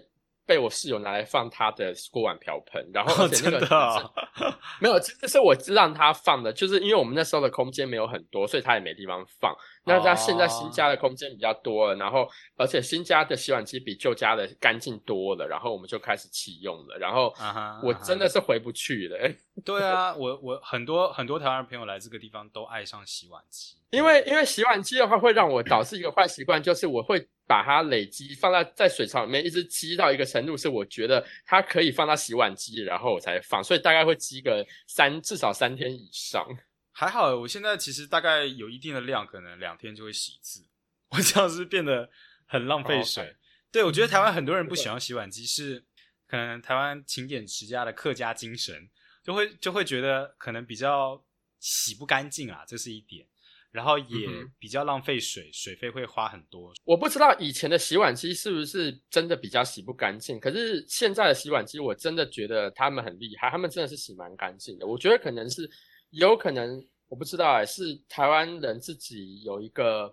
[0.51, 4.13] 被我室友拿来放他的锅碗瓢盆，然后而且那个
[4.83, 9.55] 没有，其实是我让他放的，就是因为我们那时候的空间没有很多，所以他也没地方放。
[9.85, 16.99] 那他现在新家的空间比较多了，然后而且新家的洗碗机比旧家的干净多了，然后我们就开始启用了。
[16.99, 17.33] 然后
[17.81, 19.31] 我真的是回不去了。
[19.65, 36.47] 对啊，我我很多很多台湾朋友来这个地方都爱上洗碗机，因为因为洗碗机的话会让我导致一个坏习惯，就是我会把它累积放在在水槽里面，一直积到一个程度，是我觉得它可以放到洗碗机，然后我才放，所以大概会积个三至少三天以上。
[36.93, 40.65] 还好，我现在其实大概有一定的量，可能两天就会洗一次。
[41.11, 42.09] 我这样是变得
[42.47, 43.35] 很浪费水。
[43.73, 45.85] 对，我觉得台湾很多人不喜欢洗碗机，是
[46.29, 48.89] 可能台湾勤俭持家的客家精神，
[49.25, 51.21] 就会就会觉得可能比较
[51.59, 53.27] 洗不干净啊，这是一点。
[53.73, 54.29] 然后也
[54.59, 56.73] 比较浪费水，水费会花很多。
[56.85, 64.87] 我不知道以前的洗碗机是不是真的比较洗不干净，可是现在的洗碗机，我真的觉得他们很厉害，他们真的是洗蛮干净的。
[64.87, 65.71] 我觉得可能是。
[66.13, 70.13] 有可能我不知道哎，是台湾人自己有一个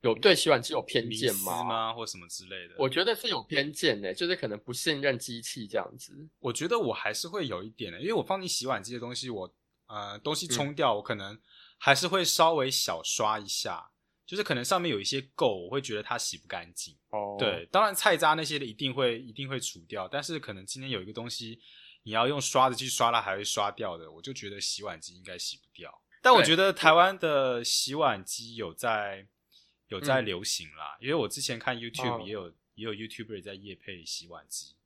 [0.00, 1.92] 有对洗碗机有偏见吗？
[1.92, 2.74] 或什么之类的？
[2.78, 6.14] 我觉得是有偏见的，就是可能不信任机器这样子。
[6.38, 9.54] 我觉得我还是会有一点的，因为我放进洗碗机的东西，我
[9.88, 11.38] 呃东西冲掉，我可能
[11.78, 13.90] 还是会稍微小刷一下，
[14.24, 16.96] 就是可能上面有一些垢，我会觉得它洗不干净。
[17.10, 21.60] 哦，对，当然菜渣那些的一定会一定会除掉，但是可能今天有一个东西。
[22.06, 24.08] 你要用刷子去刷它，还会刷掉的。
[24.08, 26.02] 我就觉得洗碗机应该洗不掉。
[26.22, 29.26] 但我觉得台湾的洗碗机有在
[29.88, 34.76] 有在流行啦，因为我之前看 YouTube 也有也有 YouTuber 在夜配洗碗机，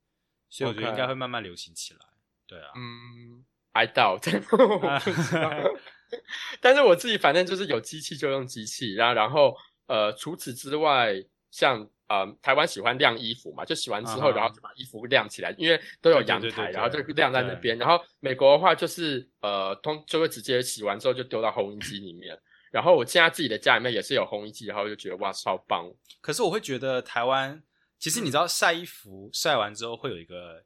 [0.49, 1.99] 所以我觉得应该会慢慢流行起来。
[2.47, 4.23] 对啊，嗯，I doubt，
[6.61, 9.55] 但是我自己反正就是有机器就用机器，然后然后
[9.87, 11.13] 呃，除此之外，
[11.49, 11.89] 像。
[12.11, 17.77] 呃，台湾喜欢晾衣服嘛，就洗完之后，然后就把衣服晾起来，因为都有阳台，然后就晾在那边。
[17.77, 22.37] 然后美国的话，就是呃，通就会直接洗完之后就丢到烘衣机里面。
[22.69, 25.89] 然后我现在自己的家里面也是有烘衣机，然后就觉得哇，超棒。
[26.19, 27.63] 可是我会觉得台湾，
[27.97, 30.61] 其实你知道晒衣服晒完之后会有一个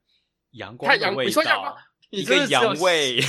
[0.53, 1.77] 阳光的味道。
[2.15, 3.19] 一个阳胃，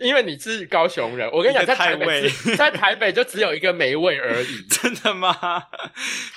[0.00, 4.62] 因为你是高雄人，我跟你讲，在台北，在台北就只有一个霉味而已。
[4.70, 5.34] 真的吗？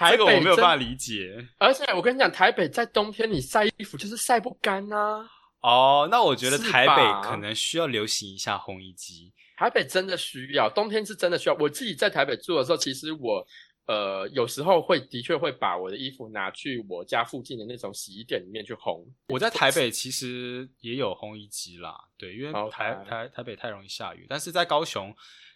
[0.10, 1.48] 这个我没有办法理解。
[1.58, 5.30] 而且我跟你讲，台北在冬天你晒衣服就是晒不干呐。
[5.62, 9.34] 哦，那我觉得台北可能需要流行一下烘衣机。
[9.58, 11.56] 台北真的需要，冬天是真的需要。
[11.60, 13.46] 我自己在台北住的时候，其实我。
[13.90, 19.04] 呃，有时候会的确会把我的衣服拿去我家附近的那种洗衣店里面去烘。
[19.30, 24.28] 我在台北其实也有烘衣机啦，对，因为台台台北太容易下雨。
[24.30, 25.12] 但是在高雄，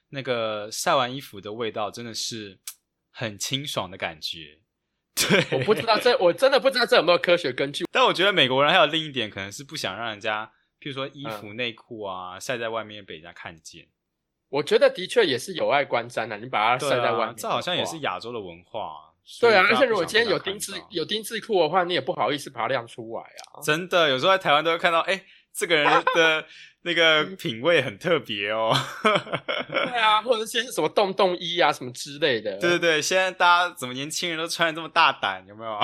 [0.09, 2.59] 那个晒完衣服的味道真的是
[3.11, 4.61] 很清爽的感觉。
[5.13, 7.85] 对，我不知道这我真的不知道这有没有科学根据。
[7.91, 13.87] 但我觉得美国人还有另一点，可能是不想让人家，譬如说衣服内裤啊晒在外面被人家看见。
[14.53, 19.11] 我觉得的确也是有碍观瞻的，你把它晒在外面，这好像也是亚洲的文化。
[19.41, 23.57] 对啊，而且如果今天有丁字有丁字裤的话，你也不好意思把它晾出来啊。
[23.63, 26.45] 真的，有时候在台湾都会看到，哎，这个人的
[26.85, 28.71] 那个品味很特别哦。
[29.67, 32.55] 对 啊，或者是什么洞洞衣啊，什么之类的。
[32.59, 35.79] 对对对，现在大家怎么年轻人都穿的这么大胆，有没有？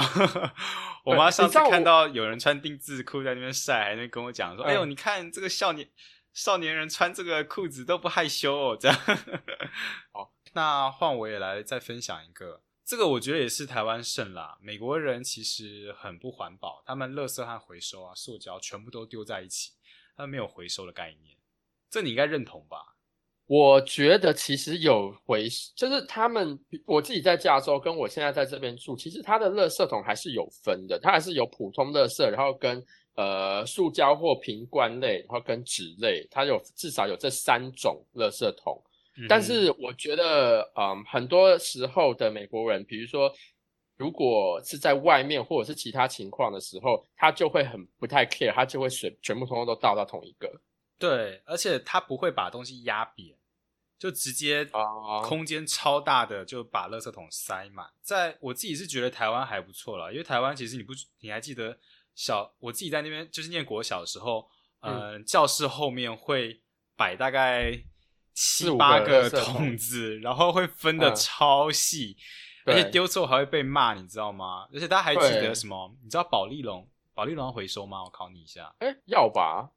[1.06, 5.88] 我妈上次看到有人穿丁字裤在那边晒，还在跟我讲说：“哎呦，你看这个少年。”
[6.40, 8.98] 少年人穿这个裤子都不害羞哦，这样。
[10.14, 14.58] 好，那换我也来再分享一个，这个我觉得也是台湾胜啦。
[14.62, 19.74] 美国人其实很不环保，他们垃圾和回收啊，塑胶全部都丢在一起，
[20.16, 21.36] 他们没有回收的概念。
[21.90, 22.96] 这你应该认同吧？
[23.46, 32.82] 我觉得其实有回，就是他们我自己在加州，跟我现在在这边住，其实它的垃圾桶还是有分的，它还是有普通垃圾，然后跟。
[33.20, 38.82] 呃，塑胶或瓶罐类，然后跟纸类，它有至少有这三种垃圾桶。
[39.28, 43.30] 但是我觉得，嗯，很多时候的美国人，比如说
[43.98, 50.50] 如果是在外面或者是其他情况的时候，他就会很不太 care，他就会全全部通通都倒到同一个。
[50.98, 53.36] 对，而且他不会把东西压扁，
[53.98, 57.86] 就直接哦空间超大的就把垃圾桶塞满。
[58.02, 61.78] 在我自己是觉得台湾还不错了，因为台湾其实你不你还记得
[62.20, 64.46] 小我自己在那边就是念国小的时候，
[64.82, 66.62] 呃，教室后面会
[66.98, 67.72] 摆大概
[68.34, 72.18] 七八个桶桶子，然后会分的嗯超细，
[72.66, 74.68] 而且对丢错还会被骂，你知道吗？
[74.74, 75.96] 而且大家还记得什么？
[76.04, 78.04] 你知道保利龙保利龙要回收吗？
[78.04, 79.72] 我考你一下，哎，要吧？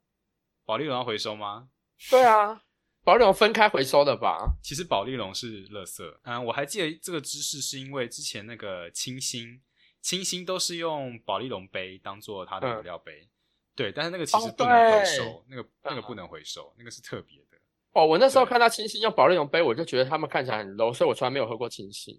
[0.64, 1.68] 保利龙要回收吗？
[2.10, 2.60] 对啊，
[3.04, 4.56] 保利龙分开回收的吧？
[4.60, 6.02] 其实保利龙是垃圾。
[6.24, 9.62] 嗯，我还记得这个知识是因为之前那个清新，
[10.02, 13.26] 清新都是用保利龙杯当做它的饮料杯。
[13.74, 17.56] 对，但是那个其实哦不能回对收，那个那个嗯不能回收，那个是特别的。
[17.92, 22.14] 哦，我那时候看到清新用保利龙杯，我就觉得他们看起来很 low，所以我从来没有喝过清新，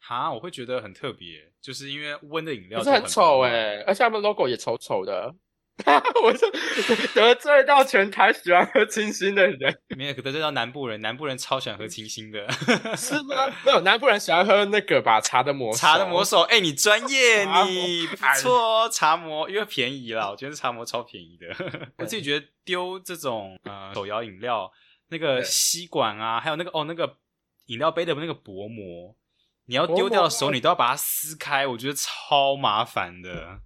[0.00, 5.34] 哈，我会觉得很特别，就是因为温的饮料不是很丑哎、哎、而且他们 logo 也丑丑的。
[6.22, 6.50] 我就
[7.14, 12.46] 得罪到全台喜欢喝清新的人，没有，可能这叫南部人，南部人超喜欢喝清新的。
[12.96, 13.46] 是吗？
[13.64, 18.52] 没有，南部人喜欢喝那个吧，茶的魔手茶的魔手，哎、你专业，你不哎错
[18.84, 18.88] 哦。
[18.92, 21.46] 茶魔因为便宜啦，我觉得茶魔超便宜的。
[21.98, 24.70] 我自己觉得丢这种呃手摇饮料，
[25.08, 27.16] 那个吸管啊，还有那个哦那个
[27.66, 29.14] 饮料杯的那个薄膜，
[29.66, 33.60] 你要丢掉的时候，你都要把它撕开，我觉得超麻烦的。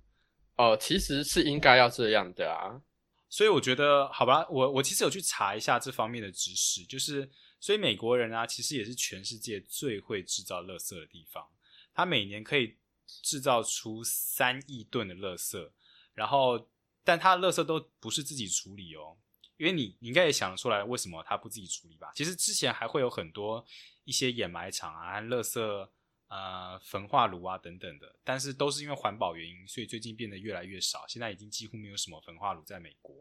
[0.63, 2.81] 哦，其实是应该要这样的啊。
[3.29, 11.45] 所以我觉得，好吧，我我其实有去查一下这方面的知识，就是所以美国人啊，其实也是全世界最会制造垃圾的地方。
[11.93, 12.77] 他每年可以
[13.23, 15.71] 制造出三亿吨的垃圾，
[16.15, 16.69] 然后
[17.03, 19.17] 但他的垃圾都不是自己处理哦，
[19.57, 22.13] 因为你你应该也想得出来为什么他不自己处理吧？
[22.15, 23.65] 其实之前还会有很多
[24.05, 25.89] 一些掩埋场啊、和垃圾
[26.33, 31.05] 呃焚化炉啊等等的，但是都是因为环保原因，所以最近变得越来越少。
[31.07, 33.14] 现在已经几乎没有什么焚化炉在美国，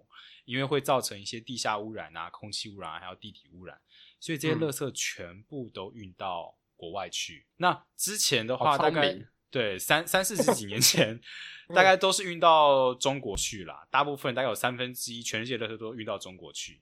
[0.46, 3.78] 因为会造成一些地下污染啊、空气污染、啊、还有地体污染，
[4.18, 7.46] 所以这些嗯垃圾全部都运到国外去。
[7.58, 11.14] 那之前的话，大概对三三四十几年前，
[11.68, 13.86] 嗯大概都是运到中国去啦。
[13.92, 16.82] 大部分大概有三分之一全世界的垃圾都运到中国去。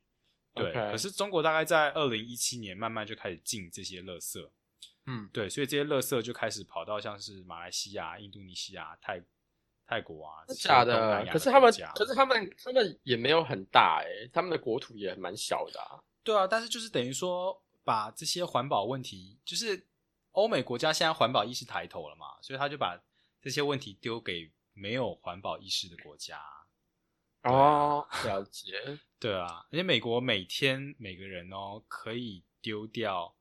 [0.53, 4.49] 对可是中国大概在二零一七年慢慢就开始进这些垃圾，
[5.11, 9.19] 嗯，对，所以这些垃圾就开始跑到像是马来西亚、印度尼西亚、泰
[9.87, 11.25] 泰国啊，这些真假的？
[11.31, 15.97] 可是他们，可是他们，他们也没有很大哎、他们的国土也蛮小的、啊。
[16.23, 19.87] 对啊，但是就是等于说，把这些环保问题，就是
[20.33, 23.01] 欧美国家现在环保意识抬头了嘛，所以他就把
[23.41, 26.37] 这些问题丢给没有环保意识的国家。
[27.41, 28.73] 啊哦，了解。
[29.17, 33.33] 对啊，而且美国每天每个人哦可以丢掉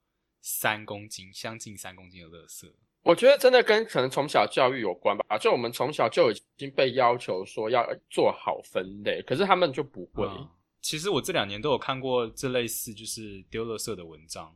[0.48, 2.70] 三公斤，将近三公斤的垃圾。
[3.02, 5.38] 我觉得真的跟可能从小教育有关吧。
[5.38, 10.24] 就我们从小就已经被要求说要做好分类，可是他们就不会。
[10.24, 10.48] 嗯
[10.80, 14.54] 其实我这两年都有看过这类似就是丢垃圾的文章，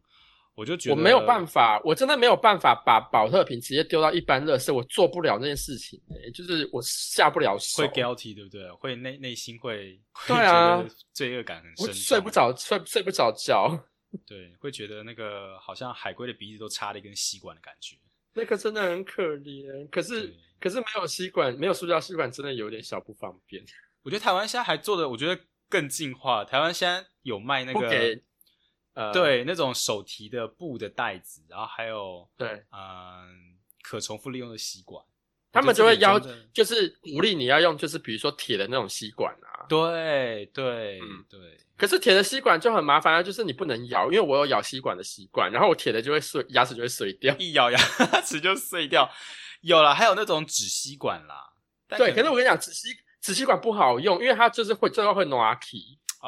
[0.55, 8.71] 我就觉得我没有办法，我真的没有办法把保特瓶直接丢到一般垃圾，我做不了那件事情、欸，就是我下不了手，会 guilty 对不对？
[8.71, 10.83] 会内内心会会对啊
[11.13, 13.77] 罪恶感很深我，睡不着，睡睡不着觉。
[14.27, 17.97] 对，会觉得那个好像海龟的鼻子都插了一根吸管的感觉。
[18.35, 23.63] 那个真的很可怜，可是可是没有吸管，没有塑胶吸管，真的有点小不方便。
[24.03, 25.39] 我觉得台湾现在还做的，我觉得
[25.69, 26.45] 更进化。
[26.45, 28.21] 台湾现在有卖那个
[28.95, 35.05] 呃，对那种手提的布的袋子，然后还有对，嗯可重复利用的吸管，
[35.53, 36.19] 他们就会要
[36.53, 39.67] 就是鼓励你要用，就是比如说铁的那种吸管啊。
[39.69, 41.39] 对对嗯对，
[41.77, 47.35] 可是铁的吸管就很麻烦啊，就是你不能咬，因为我有咬吸管的习惯，然后我铁的就会碎，牙齿就会碎掉。
[47.39, 47.79] 一咬牙
[48.25, 49.09] 齿就碎掉。
[49.61, 51.53] 有了，还有那种纸吸管啦。
[51.87, 52.89] 但对，可是我跟你讲，纸吸
[53.21, 55.79] 纸吸管不好用，因为它就是会最后会 no a k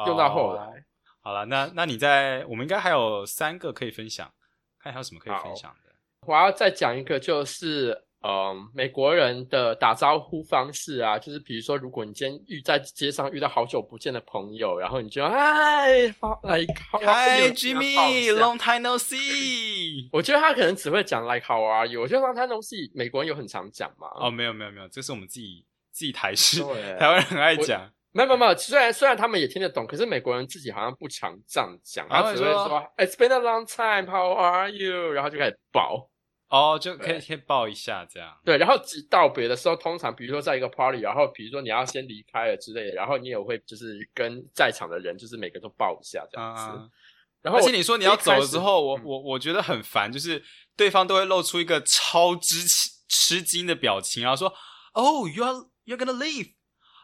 [0.07, 0.85] 用到后哦来。
[1.19, 4.31] 好了，那那你在我们应该还有三个可以分享，
[4.79, 5.91] 看还有什么可以分享的。
[6.21, 20.09] 我要再讲一个，就是嗯，美国人的打招呼方式啊，就是比如说，如果你今天遇在街上遇到好久不见的朋友，然后你就嗨，好，like how are Hi？Jimmy，long time no see。
[20.11, 22.01] 我觉得他可能只会讲 like how are you。
[22.01, 24.07] 我觉得 long time no see，美国人有很常讲嘛。
[24.15, 27.87] 哦，没有没有没有，这是我们自己自己台式，对台湾人很爱讲。
[28.11, 35.11] 没有没有没有，虽然虽然他们也听得懂，可是美国人自己好像不常这样讲，他只会说说 It's been a long time, how are you？
[35.11, 36.09] 然后就开始爆。
[36.47, 38.37] 哦，就可以对可以报一下这样。
[38.45, 46.63] 对，然后只道别的时候，通常比如说在一个 party，然后比如说你要先离开了之类的，然后你也会就是跟在场的人就是每个都抱一下这样子。
[46.75, 46.91] 嗯，
[47.41, 50.43] 然后而且你说你要走了之后，我我我觉得很烦，就是
[50.77, 52.65] 对方都会露出一个超支
[53.07, 54.53] 吃惊的表情，然后说
[54.93, 56.53] ：“Oh, you are you're gonna leave?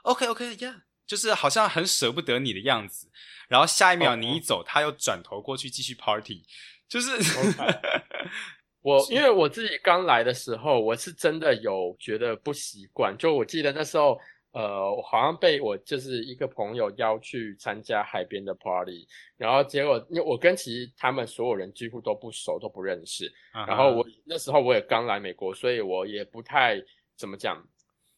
[0.04, 3.12] OK, OK, yeah。”就是好像很舍不得你的样子。
[3.50, 6.46] 然后下一秒你一走，他又转头过去继续 party。
[6.88, 7.12] 就是
[8.82, 13.16] 我，因为我自己刚来的时候，我是真的有觉得不习惯。
[13.18, 14.20] 就我记得那时候。
[14.54, 19.08] 呃，我好像被我就是一个朋友邀去参加海边的 party，
[19.38, 23.32] 然后结果因为我跟其实他们所有人几乎都不熟，都不认识。
[23.54, 26.84] 然后我那时候我也刚来美国，所以我也不太
[27.16, 27.66] 怎么讲，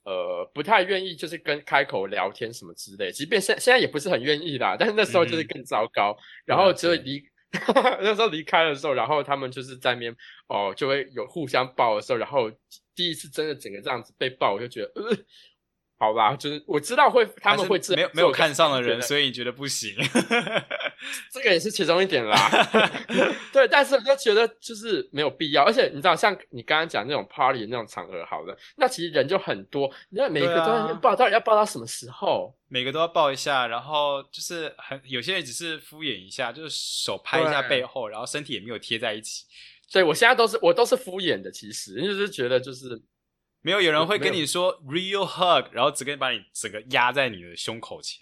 [0.06, 3.12] 呃，不太愿意就是跟开口聊天什么之类。
[3.12, 6.18] 即便现现在也不是很愿意啦，但是那时候就是更糟糕。
[6.46, 7.24] 然后就离
[8.02, 10.16] 那时候离开的时候，然后他们就是在面
[10.48, 12.52] 哦，就会有互相抱的时候，然后
[12.96, 15.18] 第一次真的整个这样子被抱，我就觉得呃。
[16.00, 19.96] 好吧，就是我知道会他们会没有没有看上的人，所以你觉得不行。
[21.32, 22.38] 这个也是其中一点啦。
[23.52, 32.56] 对，但是我就觉得就是没有必要，而且你知道，像你刚刚讲那种 party 那种场合，好了，那其实人就很多，你看每个都要报，到底要报到什么时候？
[32.68, 39.46] 每个都要报一下，然后就是很有些人只是敷衍一下，就是手拍一下背后，然后身体也没有贴在一起。
[39.88, 43.02] 所以我现在都是我都是敷衍的，其实就是觉得就是。
[43.66, 48.20] 没有有人会跟你说 real hug，然后只跟把你整个压在你的胸口前。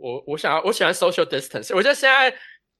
[0.00, 2.30] 我我想要我喜欢 social distance，我觉得现在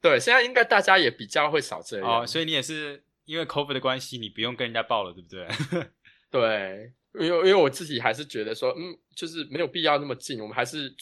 [0.01, 2.23] 对现在应该大家也比较会少这样。
[2.23, 5.47] 哦，所以你也是因为 covid 的关系，你不用跟人家抱了，对不对？
[6.31, 10.95] 对，因为因为我自己还是觉得说，嗯，就是没有必要那么近，我们还是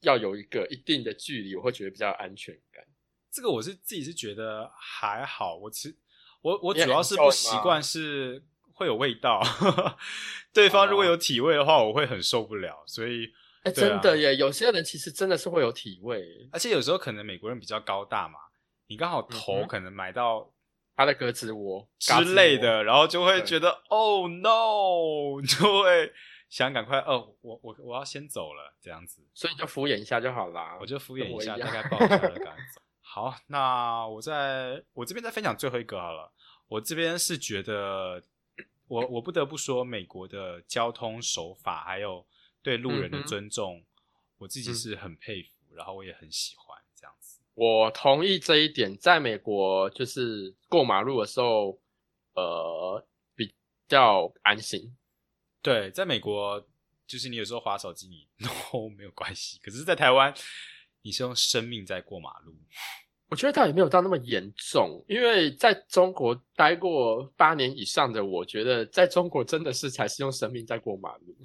[0.00, 2.84] 要有一个一定的距离，我会觉得比较安全感。
[3.30, 5.96] 这个我是自己是觉得还好，我其实
[6.42, 8.42] 我我主要是不习惯是。
[8.76, 9.40] 会有味道，
[10.52, 12.82] 对方如果有体味的话，我会很受不了。
[12.88, 13.32] 所以，
[13.64, 18.38] 哎，真的耶，有些人其实真的是会有体味，而且有时候可能美国人比较高大嘛，
[18.86, 20.52] 你刚好头可能埋到
[20.94, 26.12] 他的胳肢窝之类的，然后就会觉得，Oh no， 就会
[26.48, 32.80] 想赶快，哦，我我我要先走了，这样子，所以就敷衍一下就好啦，我就敷衍一下，大概 抱一下就赶走。
[33.00, 36.30] 好，那我在我这边再分享最后一个好了，
[36.68, 38.22] 我这边是觉得。
[38.86, 42.24] 我我不得不说，美国的交通手法还有
[42.64, 43.84] 对路人的尊重，
[44.38, 47.38] 我自己是很佩服，然后我也很喜欢这样子。
[47.54, 51.78] 我同意这一点，在美国就是过马路的时候，
[52.32, 53.06] 呃，
[53.36, 53.54] 比
[53.86, 54.96] 较安心。
[55.60, 56.66] 对，在美国
[57.06, 58.26] 就是你有时候划手机你
[58.72, 60.34] 都没有关系，可是，在台湾
[61.02, 62.56] 你是用生命在过马路。
[63.28, 71.36] 我觉得倒也没有到那么严重，因为在中国待过八年以上的，我觉得在中国真的是才是用生命在过马路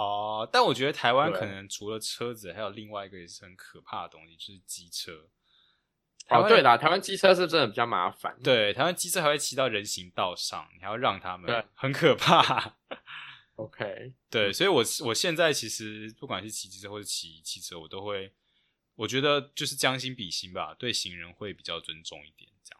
[0.00, 0.48] 哦。
[0.50, 5.28] 但我觉得台湾可能除了车子，还有另外一个也是很可怕的东西，就是机车。
[6.28, 8.38] 哦，对啦，台湾机车是真的比较麻烦。
[8.42, 12.76] 对，台湾机车还会骑到人行道上，你还要让他们，很可怕。
[13.56, 18.32] OK，对，所以我我现在其实不管是骑机车或者骑汽车，我都会。
[18.96, 22.79] 我觉得就是将心比心吧，对行人会比较尊重一点，这样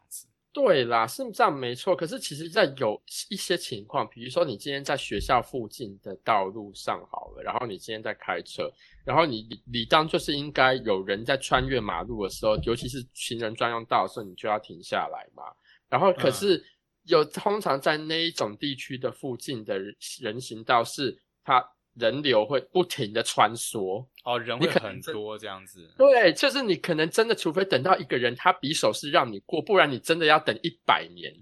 [0.53, 1.95] 对啦，是这样没错。
[1.95, 8.69] 可是其实，在有一些情况，比如说你今天在学校附近的道路上好了，然后你今天在开车，
[9.05, 15.43] 然后你理当就是应该有人在穿越马路的时候，尤其是行人专用道的时候，你就要停下来嘛。
[15.89, 16.61] 然后可是
[17.03, 19.79] 有通常在那一种地区的附近的
[20.19, 21.65] 人行道是它。
[21.95, 25.93] 人流会不停的穿梭哦，人会很多这样子。
[25.97, 31.33] 对，就是你可能真的，除非等到一个人他匕首是让你过，不然你真的要等一百年。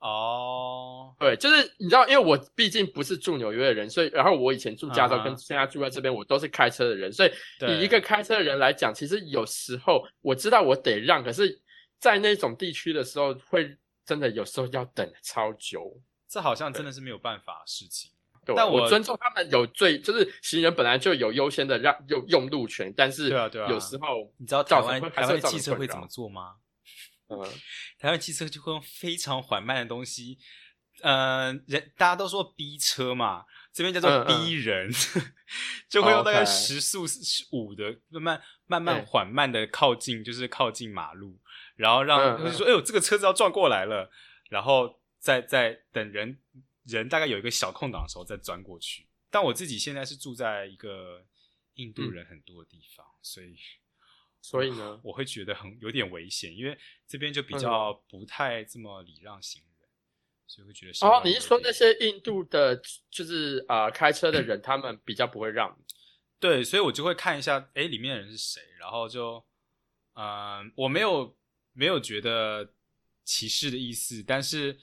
[0.00, 7.32] 哦，对，就是你知道，因为我毕竟不是住纽约的人，所以然后我以前住加州跟现在住在这边，我都是开车的人，所以
[7.68, 11.60] 以一个开车的人来讲，其实有时候我知道我得让，可是，
[11.98, 13.76] 在那种地区的时候，会
[14.06, 16.00] 真的有时候要等超久。
[16.28, 18.12] 这好像真的是没有办法事情。
[18.56, 26.56] 但我尊重他们有最，就是行人本来就有优先的让用用路权，但是对啊对啊，有时候你知道台湾台湾汽车会怎么做吗？
[27.28, 27.40] 嗯，
[27.98, 30.38] 台湾汽车就会用非常缓慢的东西，
[31.02, 34.90] 呃，人大家都说逼车嘛，这边叫做逼人，
[35.90, 37.04] 就会用大概时速
[37.52, 41.38] 五的慢慢慢慢缓慢的靠近，就是靠近马路，
[41.76, 44.10] 然后让就是说哎呦这个车子要撞过来了，
[44.48, 46.38] 然后再再等人。
[46.88, 51.22] 人大概有一个小空档的时候再钻过去，但我自己现在是住在一个
[51.74, 53.56] 印度人很多的地方，所以
[54.40, 56.76] 所以呢， 我会觉得很有点危险，因为
[57.06, 59.88] 这边就比较不太这么礼让行人，
[60.46, 62.80] 所以会觉得哦，你是说那些印度的，
[63.10, 65.78] 就是啊开车的人，他们比较不会让？
[66.40, 69.44] 对，所以我就会看一下，哎，里面的人是谁，然后就
[70.14, 71.36] 嗯，我没有
[71.72, 72.72] 没有觉得
[73.24, 74.78] 歧视的意思，但是。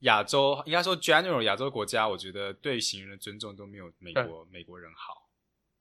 [0.00, 5.28] 亚洲应该说 general 亚洲国家，我觉得对行人的尊重都没有美国美国人好。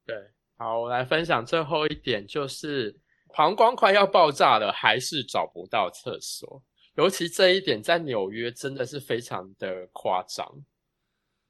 [0.05, 0.15] 对，
[0.57, 2.99] 好，我来分享最后一点，就是
[3.33, 6.63] 膀胱快要爆炸了，还是找不到厕所。
[6.95, 10.65] 尤其这一点在纽约真的是非常的夸张。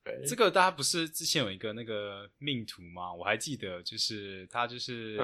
[0.03, 3.11] 对，这个大家不是之前有一个那个命图吗？
[3.13, 5.17] 我还记得，就是他就是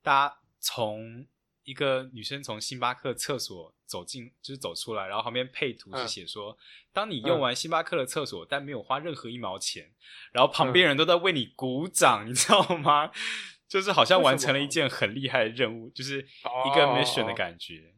[0.00, 1.26] 大家从
[1.64, 6.56] 一个女生从星巴克厕所走进，就是走出来，然后旁边配图是写说，
[6.92, 9.92] 当你用完星巴克的厕所，但没有花任何一毛钱，
[10.32, 13.10] 然后旁边人都在为你鼓掌，你知道吗？
[13.68, 17.94] 就是好像完成了一件很厉害的任务，就是一个 mission 的感觉。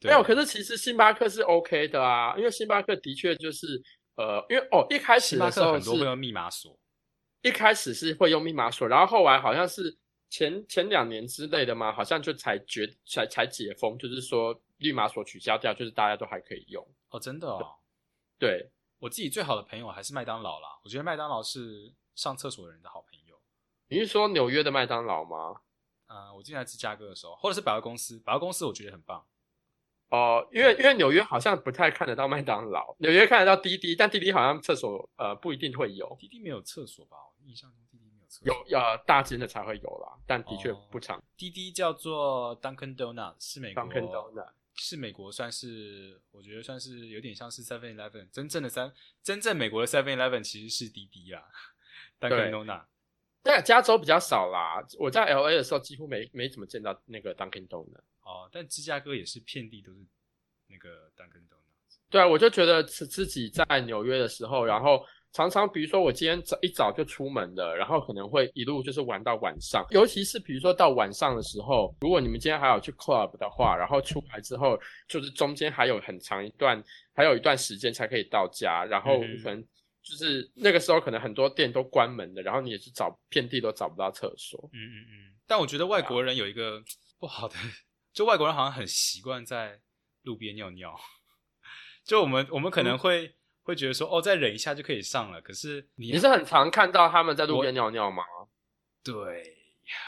[0.00, 3.80] 没有，可是其实星巴克是 OK 的啊，因为星巴克的确就是
[4.16, 6.76] 呃，因为哦，一开始的时候很多会用密码锁，
[7.42, 9.96] 一开始是会用密码锁，然后后来好像是
[10.32, 17.76] 前前两年之类的嘛，好像就才决才才解封，就是说绿码所取消掉，就是大家都还可以用哦，真的哦。
[18.38, 23.38] 对我自己最好的朋友还是麦当劳啦，我觉得麦当劳是上厕所的人的好朋友。
[23.88, 25.60] 你是说纽约的麦当劳吗？
[26.06, 29.22] 嗯，我进来芝加哥的时候，或者是百货公司，百货公司我觉得很棒。
[30.08, 36.16] 哦，因为因为纽约好像不太看得到麦当劳，纽约看得到滴滴，但滴滴好像厕所呃不一定会有。
[36.18, 37.18] 滴滴没有厕所吧？
[37.38, 37.78] 我印象中
[38.40, 38.68] 有厕所。
[38.68, 41.22] 有要大间的才会有啦，但的确不常。
[41.36, 43.82] 滴滴叫做 Dunkin' Donuts，是美国。
[43.84, 48.90] Dunkin' Donuts 是美国算是我觉得算是有点像是 Seven Eleven，真正的三
[49.22, 51.46] 真正美国的 Seven Eleven 其实是滴滴啦。
[52.18, 52.86] Dunkin' Donuts。
[53.44, 58.00] 但加州比较少啦，我在 L A 的时候几乎没没怎么见到那个 Dunkin' Donuts。
[58.22, 59.98] 哦，但芝加哥也是遍地都是
[60.68, 61.96] 那个 Dunkin' Donuts。
[62.08, 69.84] 对啊，我就觉得自自己在纽约的时候，然后常常比如说我今天早一早就出门了，然后可能会一路就是玩到晚上。
[69.90, 74.78] 尤其是比如说到晚上的时候，如果你们今天还有去 club 的话，然后出来之后，
[75.08, 76.82] 就是中间还有很长一段，
[77.14, 79.62] 还有一段时间才可以到家，然后可能
[80.02, 84.68] 就是那个时候可能很多店都关门了，然后你也是找遍地都找不到厕所。
[84.72, 85.34] 嗯嗯嗯。
[85.46, 86.82] 但我觉得外国人有一个
[87.18, 87.54] 不好的。
[88.12, 89.80] 就外国人好像很习惯在
[90.24, 90.94] 路边尿尿，
[92.04, 95.40] 就我们我们可能会会觉得说哦，再忍一下就可以上了。
[95.40, 98.24] 可是你是很常看到他们在路边尿尿吗？
[99.02, 99.56] 对，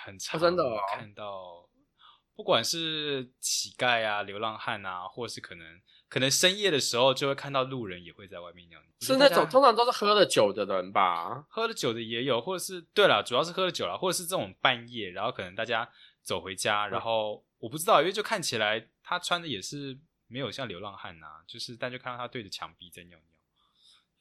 [0.05, 1.69] 很常真的看到，
[2.35, 8.89] 不管是乞丐啊、流浪汉啊，或是可能可能深夜的时候就会看到路人也会在外面尿尿。
[9.01, 11.45] 是那种通常都是喝了酒的人吧？
[11.49, 15.89] 喝了酒的也有，或者是对了，主要是喝了酒了，或者是这种半夜，然后可能大家
[16.23, 17.45] 走回家，然后。
[17.61, 23.34] 我不知道，因为就看起来他穿的也是没有像流浪汉呐，就是但就看到他对着墙壁在尿尿。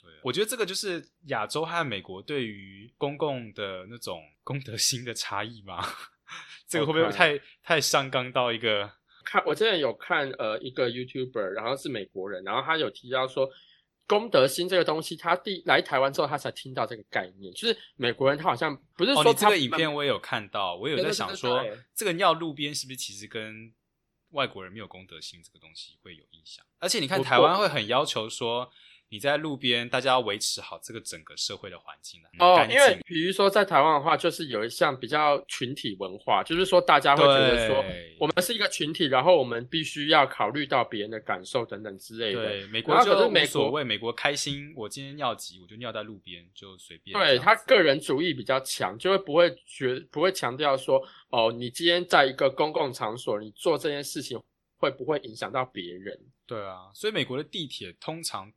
[0.03, 5.83] 对，我觉得这个就是亚洲和美国对于公共的那种 公德心的差异吧。
[6.67, 8.91] 这个会不会太太上纲到一个？
[9.25, 13.49] 看我之前有看呃一个 YouTuber，然后是美国人，然后他有提到说。
[14.05, 17.53] 公德心这个东西，他第来台湾之后，他才听到这个概念。
[17.53, 23.73] 就是美国人，他好像不是说这个影片我也有看到，我有在想说，这个尿路边是不是其实跟
[24.31, 26.63] 外国人没有公德心这个东西会有影响？
[26.79, 28.69] 而且你看台湾会很要求说。
[29.13, 37.85] 你在路边，大家要维持好这个整个社会的环境哦，因为比如说在台湾的话，就是有一项比较群体文化，就是说大家会觉得说，
[38.19, 42.43] 我们是一个群体，然后我们必须要考虑到别人的感受等等之类的。
[42.43, 47.13] 对，美国就无所谓，美国开心，我今天尿急，我就尿在路边，就随便。
[47.15, 50.99] 对他个人主义比较强，就会不会觉不会强调说，
[51.29, 54.41] 哦，你今天在一个公共场所，你做这件事情
[54.77, 56.19] 会不会影响到别人？
[56.47, 58.51] 对啊，所以美国的地铁通常。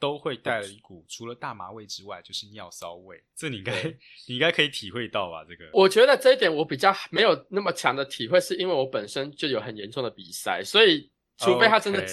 [0.00, 3.22] 都会带了一股除了大麻味之外，就是尿骚味。
[3.36, 3.72] 这你应该
[4.26, 5.44] 你应该可以体会到吧？
[5.46, 12.04] 这个我觉得这一点我比较没有那么强的体会，是因为我本身就有很严重的鼻塞，所以除非他真的，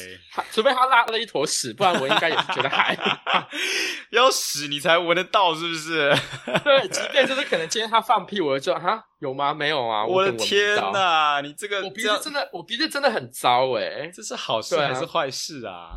[0.51, 2.95] 除非他拉了一坨屎，不然我应该也是觉得还
[4.11, 6.13] 要屎你才闻得到，是不是？
[6.63, 9.53] 对，即便就是可能今天他放屁，我就哈有吗？
[9.53, 10.05] 没有啊！
[10.05, 15.95] 我的天哪，你这个我鼻子真的，我鼻子真的很糟哎，这是好事还是坏事啊？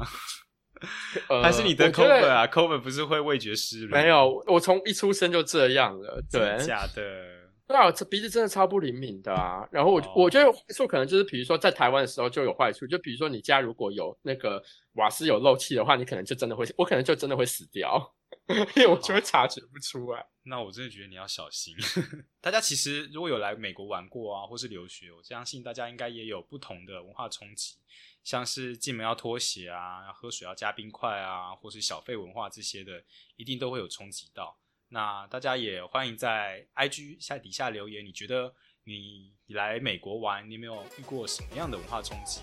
[1.42, 6.22] 还是你的 COVID 啊？COVID 不是会味觉失没有，我从一出生就这样了。
[6.30, 7.02] 对，假的。
[7.70, 9.64] 对啊，这鼻子真的超不灵敏的啊。
[9.70, 14.60] 然后我我觉得坏处可能就是，比如说在台湾的时候就有坏处，就比如说你家如果有那个
[14.94, 18.12] 瓦斯有漏气的话，你可能就真的会，我可能就真的会死掉，
[18.48, 20.26] 因为我就会察觉不出来。
[20.42, 21.76] 那我真的觉得你要小心。
[22.40, 27.76] 大家其实如果有来美国玩过啊，或是留学，我相信大家应该也有不同的文化冲击。
[28.22, 33.02] 像是进门要脱鞋啊，要喝水要加冰块啊，或是小费文化这些的，
[33.36, 34.58] 一定都会有冲击到。
[34.88, 38.52] 那大家也欢迎在 IG 下底下留言，你觉得
[38.84, 42.40] 你来美国玩，你有没有遇过什么样的文化冲击？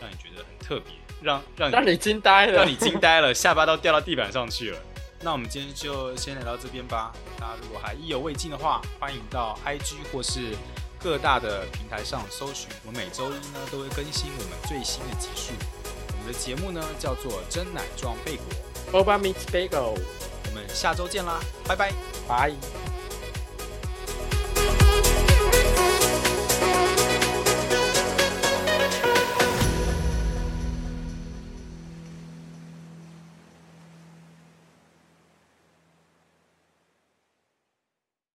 [0.00, 4.93] 让你觉得很特别，让让让你惊呆了，让你惊呆了， 下巴都掉到地板上去了。
[5.24, 7.10] 那我们今天就先聊到这边吧。
[7.40, 10.54] 大家如果还意犹未尽的话，欢迎到 IG 或是
[11.02, 12.68] 各大的平台上搜寻。
[12.84, 15.52] 我们每周一呢都会更新我们最新的集数。
[16.08, 19.98] 我们的节目呢叫做真奶撞贝果 o b a meets bagel。
[20.46, 21.90] 我们下周见啦，拜拜，
[22.28, 22.93] 拜。